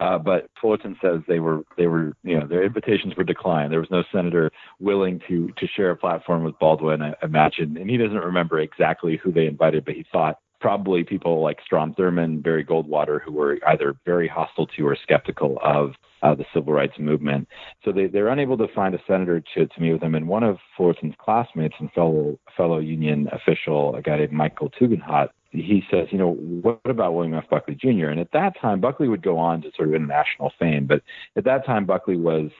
[0.00, 3.70] Uh, but Fullerton says they were they were you know their invitations were declined.
[3.70, 4.50] There was no senator
[4.80, 7.02] willing to to share a platform with Baldwin.
[7.02, 11.42] I imagine, and he doesn't remember exactly who they invited, but he thought probably people
[11.42, 15.92] like Strom Thurmond, Barry Goldwater, who were either very hostile to or skeptical of
[16.22, 17.48] uh, the civil rights movement.
[17.84, 20.14] So they, they're unable to find a senator to, to meet with them.
[20.14, 25.28] And one of Fullerton's classmates and fellow fellow union official, a guy named Michael Tugendhat,
[25.50, 27.48] he says, you know, what about William F.
[27.48, 28.08] Buckley Jr.?
[28.08, 31.02] And at that time, Buckley would go on to sort of international fame, but
[31.36, 32.50] at that time, Buckley was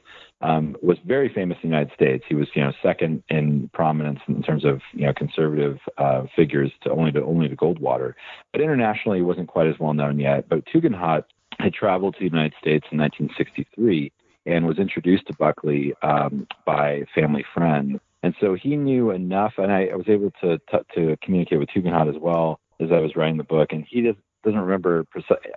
[0.40, 2.24] um, was very famous in the United States.
[2.28, 6.70] He was, you know, second in prominence in terms of you know conservative uh, figures
[6.82, 8.14] to only to only to Goldwater,
[8.52, 10.48] but internationally, he wasn't quite as well known yet.
[10.48, 11.24] But Tugendhat
[11.58, 14.12] had traveled to the United States in 1963
[14.46, 17.98] and was introduced to Buckley um, by family friends.
[18.22, 21.68] And so he knew enough, and I, I was able to, to to communicate with
[21.70, 24.18] Tugendhat as well as I was writing the book, and he just
[24.48, 25.06] doesn't remember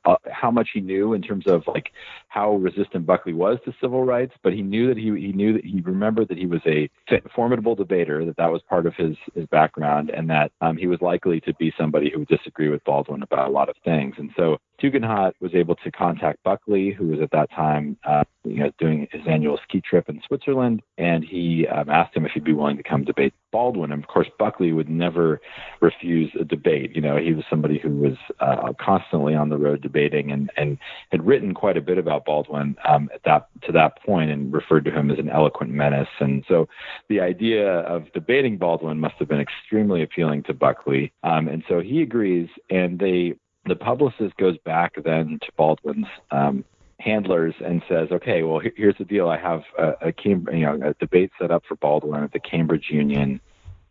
[0.06, 1.92] uh, how much he knew in terms of like
[2.28, 5.66] how resistant Buckley was to civil rights, but he knew that he he knew that
[5.66, 6.90] he remembered that he was a
[7.36, 11.02] formidable debater, that that was part of his his background, and that um, he was
[11.02, 14.16] likely to be somebody who would disagree with Baldwin about a lot of things.
[14.18, 18.58] And so Tugendhat was able to contact Buckley, who was at that time uh, you
[18.58, 22.44] know, doing his annual ski trip in Switzerland, and he um, asked him if he'd
[22.44, 23.92] be willing to come debate Baldwin.
[23.92, 25.40] And of course, Buckley would never
[25.80, 26.96] refuse a debate.
[26.96, 30.80] You know, he was somebody who was uh, constantly on the road debating and, and
[31.12, 34.86] had written quite a bit about Baldwin um, at that to that point and referred
[34.86, 36.10] to him as an eloquent menace.
[36.20, 36.68] And so
[37.10, 41.14] the idea of debating Baldwin must have been extremely appealing to Buckley.
[41.24, 43.36] Um, and so he agrees, and they
[43.66, 46.66] the publicist goes back then to Baldwin's um,
[47.00, 49.30] handlers and says, "Okay, well, here's the deal.
[49.30, 52.40] I have a, a Cam- you know a debate set up for Baldwin at the
[52.40, 53.40] Cambridge Union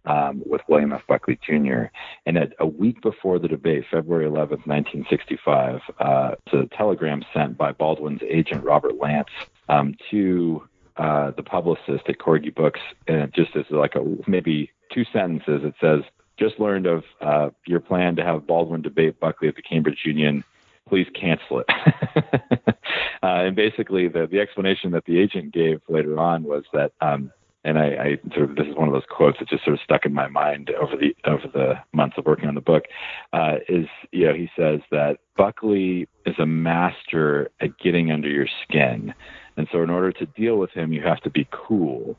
[0.06, 1.02] um, with William F.
[1.06, 1.84] Buckley Jr.
[2.26, 7.72] And at, a week before the debate, February 11th, 1965, uh, a telegram sent by
[7.72, 9.30] Baldwin's agent Robert Lantz
[9.68, 10.66] um, to
[10.96, 15.74] uh, the publicist at Corgi Books, and just as like a maybe two sentences, it
[15.80, 16.00] says,
[16.40, 20.44] "Just learned of uh, your plan to have Baldwin debate Buckley at the Cambridge Union."
[20.90, 21.66] please cancel it.
[22.68, 22.76] uh,
[23.22, 27.30] and basically, the, the explanation that the agent gave later on was that, um,
[27.64, 29.80] and I, I sort of this is one of those quotes that just sort of
[29.84, 32.84] stuck in my mind over the over the months of working on the book.
[33.32, 38.48] Uh, is you know he says that Buckley is a master at getting under your
[38.64, 39.14] skin,
[39.56, 42.16] and so in order to deal with him, you have to be cool.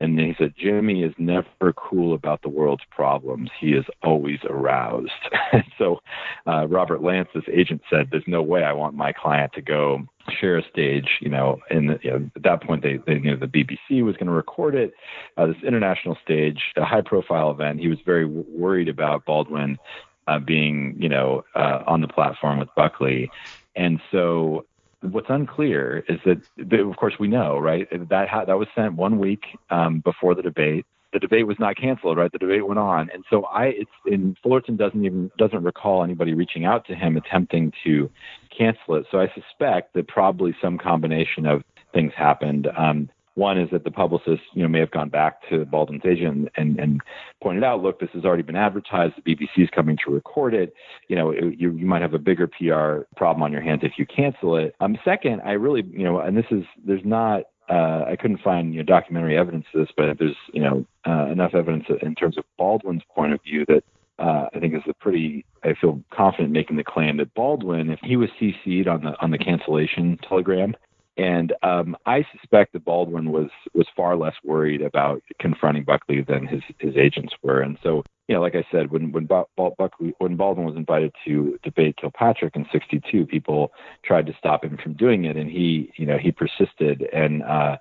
[0.00, 3.50] And he said, Jimmy is never cool about the world's problems.
[3.58, 5.12] He is always aroused.
[5.78, 6.00] so
[6.46, 10.06] uh, Robert Lantz's agent said, There's no way I want my client to go
[10.40, 11.18] share a stage.
[11.20, 14.26] You know, and you know, at that point, they, they knew the BBC was going
[14.26, 14.94] to record it,
[15.36, 17.80] uh, this international stage, a high profile event.
[17.80, 19.78] He was very w- worried about Baldwin
[20.26, 23.30] uh, being, you know, uh, on the platform with Buckley.
[23.76, 24.66] And so
[25.10, 27.88] what's unclear is that, of course, we know, right?
[28.08, 30.86] That ha- that was sent one week um, before the debate.
[31.12, 32.32] The debate was not canceled, right?
[32.32, 36.34] The debate went on, and so I, it's in Fullerton doesn't even doesn't recall anybody
[36.34, 38.10] reaching out to him attempting to
[38.56, 39.06] cancel it.
[39.12, 42.68] So I suspect that probably some combination of things happened.
[42.76, 46.48] Um, one is that the publicist, you know, may have gone back to Baldwin's agent
[46.56, 47.00] and, and
[47.42, 49.14] pointed out, look, this has already been advertised.
[49.16, 50.74] The BBC is coming to record it.
[51.08, 53.92] You know, it, you, you might have a bigger PR problem on your hands if
[53.98, 54.76] you cancel it.
[54.80, 58.72] Um, second, I really, you know, and this is, there's not, uh, I couldn't find
[58.72, 62.38] you know, documentary evidence of this, but there's, you know, uh, enough evidence in terms
[62.38, 63.82] of Baldwin's point of view that
[64.18, 65.44] uh, I think is a pretty.
[65.64, 69.32] I feel confident making the claim that Baldwin, if he was CC'd on the on
[69.32, 70.76] the cancellation telegram,
[71.16, 76.46] and um, I suspect that Baldwin was was far less worried about confronting Buckley than
[76.46, 77.60] his his agents were.
[77.60, 81.56] And so, you know, like I said, when when Buckley when Baldwin was invited to
[81.62, 83.70] debate Kilpatrick in '62, people
[84.04, 87.02] tried to stop him from doing it, and he, you know, he persisted.
[87.12, 87.76] And uh,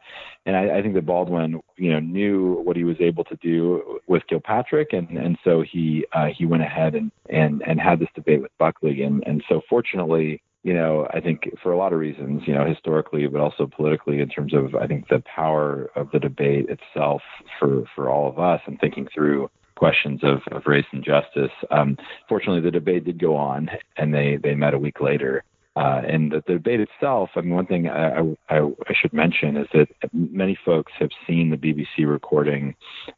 [0.46, 4.00] and I, I think that Baldwin, you know, knew what he was able to do
[4.06, 8.10] with Kilpatrick, and and so he uh, he went ahead and and and had this
[8.14, 9.02] debate with Buckley.
[9.02, 12.66] And and so fortunately you know, I think for a lot of reasons, you know,
[12.66, 17.22] historically, but also politically, in terms of I think the power of the debate itself
[17.60, 21.52] for for all of us and thinking through questions of, of race and justice.
[21.70, 21.98] Um,
[22.30, 25.44] fortunately, the debate did go on, and they they met a week later.
[25.76, 29.58] Uh, and the, the, debate itself, I mean, one thing I, I, I, should mention
[29.58, 32.76] is that many folks have seen the BBC recording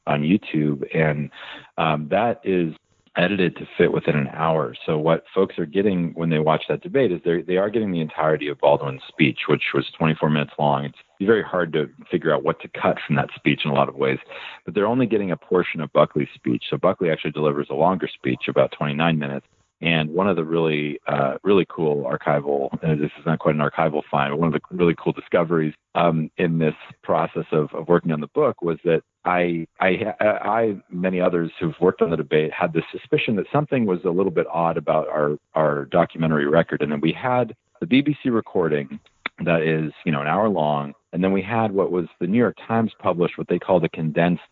[0.08, 1.32] on YouTube, and
[1.78, 2.74] um, that is
[3.18, 4.76] edited to fit within an hour.
[4.86, 7.91] So what folks are getting when they watch that debate is they they are getting
[7.91, 10.86] the entirety of Baldwin's speech, which was 24 minutes long.
[10.86, 13.89] It's very hard to figure out what to cut from that speech in a lot
[13.89, 14.20] of ways,
[14.66, 16.66] but they're only getting a portion of Buckley's speech.
[16.70, 19.47] So Buckley actually delivers a longer speech, about 29 minutes.
[19.82, 23.61] And one of the really, uh, really cool archival, and this is not quite an
[23.61, 27.88] archival find, but one of the really cool discoveries um, in this process of, of
[27.89, 32.11] working on the book was that I, I, uh, I, many others who've worked on
[32.11, 35.86] the debate had the suspicion that something was a little bit odd about our, our
[35.86, 36.82] documentary record.
[36.82, 38.99] And then we had the BBC recording
[39.43, 40.93] that is, you know, an hour long.
[41.11, 43.89] And then we had what was the New York Times published what they called a
[43.89, 44.43] condensed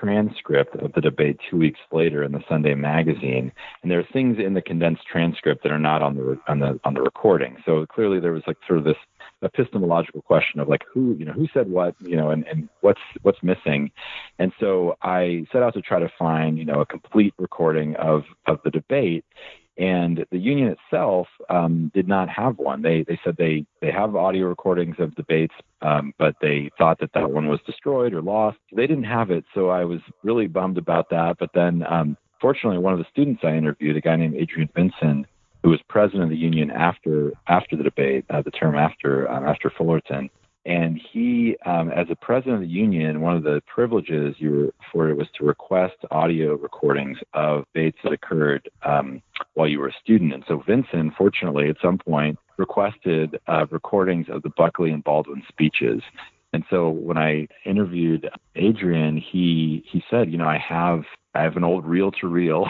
[0.00, 3.52] transcript of the debate two weeks later in the Sunday magazine,
[3.82, 6.78] and there are things in the condensed transcript that are not on the on the
[6.84, 7.56] on the recording.
[7.64, 8.96] So clearly there was like sort of this
[9.42, 13.00] epistemological question of like who you know who said what you know and, and what's
[13.22, 13.90] what's missing
[14.38, 18.22] and so i set out to try to find you know a complete recording of
[18.46, 19.24] of the debate
[19.78, 22.82] and the union itself um, did not have one.
[22.82, 27.12] They they said they they have audio recordings of debates, um, but they thought that
[27.12, 28.58] that one was destroyed or lost.
[28.74, 31.36] They didn't have it, so I was really bummed about that.
[31.38, 35.26] But then, um, fortunately, one of the students I interviewed, a guy named Adrian Vinson,
[35.66, 39.44] who was president of the union after after the debate, uh, the term after um,
[39.44, 40.30] after Fullerton,
[40.64, 44.74] and he, um, as a president of the union, one of the privileges you were
[44.86, 49.20] afforded was to request audio recordings of debates that occurred um,
[49.54, 50.32] while you were a student.
[50.32, 55.42] And so Vincent, fortunately, at some point, requested uh, recordings of the Buckley and Baldwin
[55.48, 56.00] speeches.
[56.52, 61.02] And so when I interviewed Adrian, he he said, you know, I have
[61.36, 62.66] I have an old reel to reel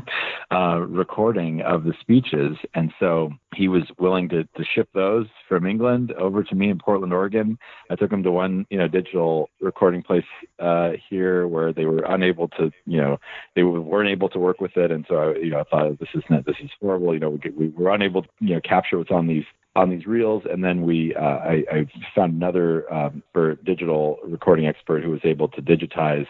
[0.50, 2.56] recording of the speeches.
[2.74, 6.78] And so he was willing to, to ship those from England over to me in
[6.78, 7.58] Portland, Oregon.
[7.90, 10.24] I took him to one, you know, digital recording place
[10.60, 13.18] uh, here where they were unable to, you know,
[13.56, 14.90] they weren't able to work with it.
[14.90, 17.14] And so, I, you know, I thought this is not, this is horrible.
[17.14, 19.44] You know, we, we were unable to, you know, capture what's on these
[19.76, 24.68] on these reels, and then we uh, I, I found another um, for digital recording
[24.68, 26.28] expert who was able to digitize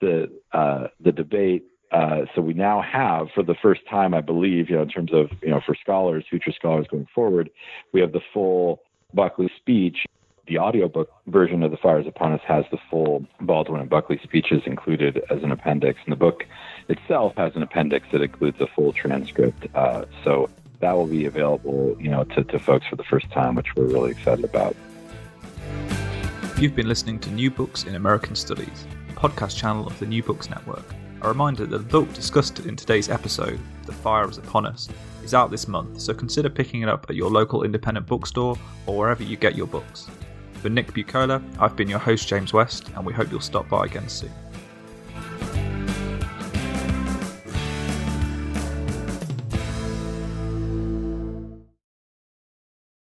[0.00, 1.64] the uh, the debate.
[1.92, 5.12] Uh, so we now have, for the first time, I believe, you know, in terms
[5.12, 7.48] of you know, for scholars, future scholars going forward,
[7.92, 8.82] we have the full
[9.14, 9.98] Buckley speech.
[10.48, 14.20] The audiobook version of The Fire Is Upon Us has the full Baldwin and Buckley
[14.22, 16.44] speeches included as an appendix, and the book
[16.88, 19.66] itself has an appendix that includes a full transcript.
[19.74, 20.48] Uh, so
[20.80, 23.86] that will be available, you know, to, to folks for the first time, which we're
[23.86, 24.76] really excited about.
[26.58, 28.86] You've been listening to New Books in American Studies
[29.16, 30.94] podcast channel of the New Books Network.
[31.22, 34.88] A reminder that the book discussed in today's episode, The Fire is Upon Us,
[35.24, 38.56] is out this month, so consider picking it up at your local independent bookstore
[38.86, 40.08] or wherever you get your books.
[40.60, 43.86] For Nick Buccola, I've been your host James West, and we hope you'll stop by
[43.86, 44.32] again soon.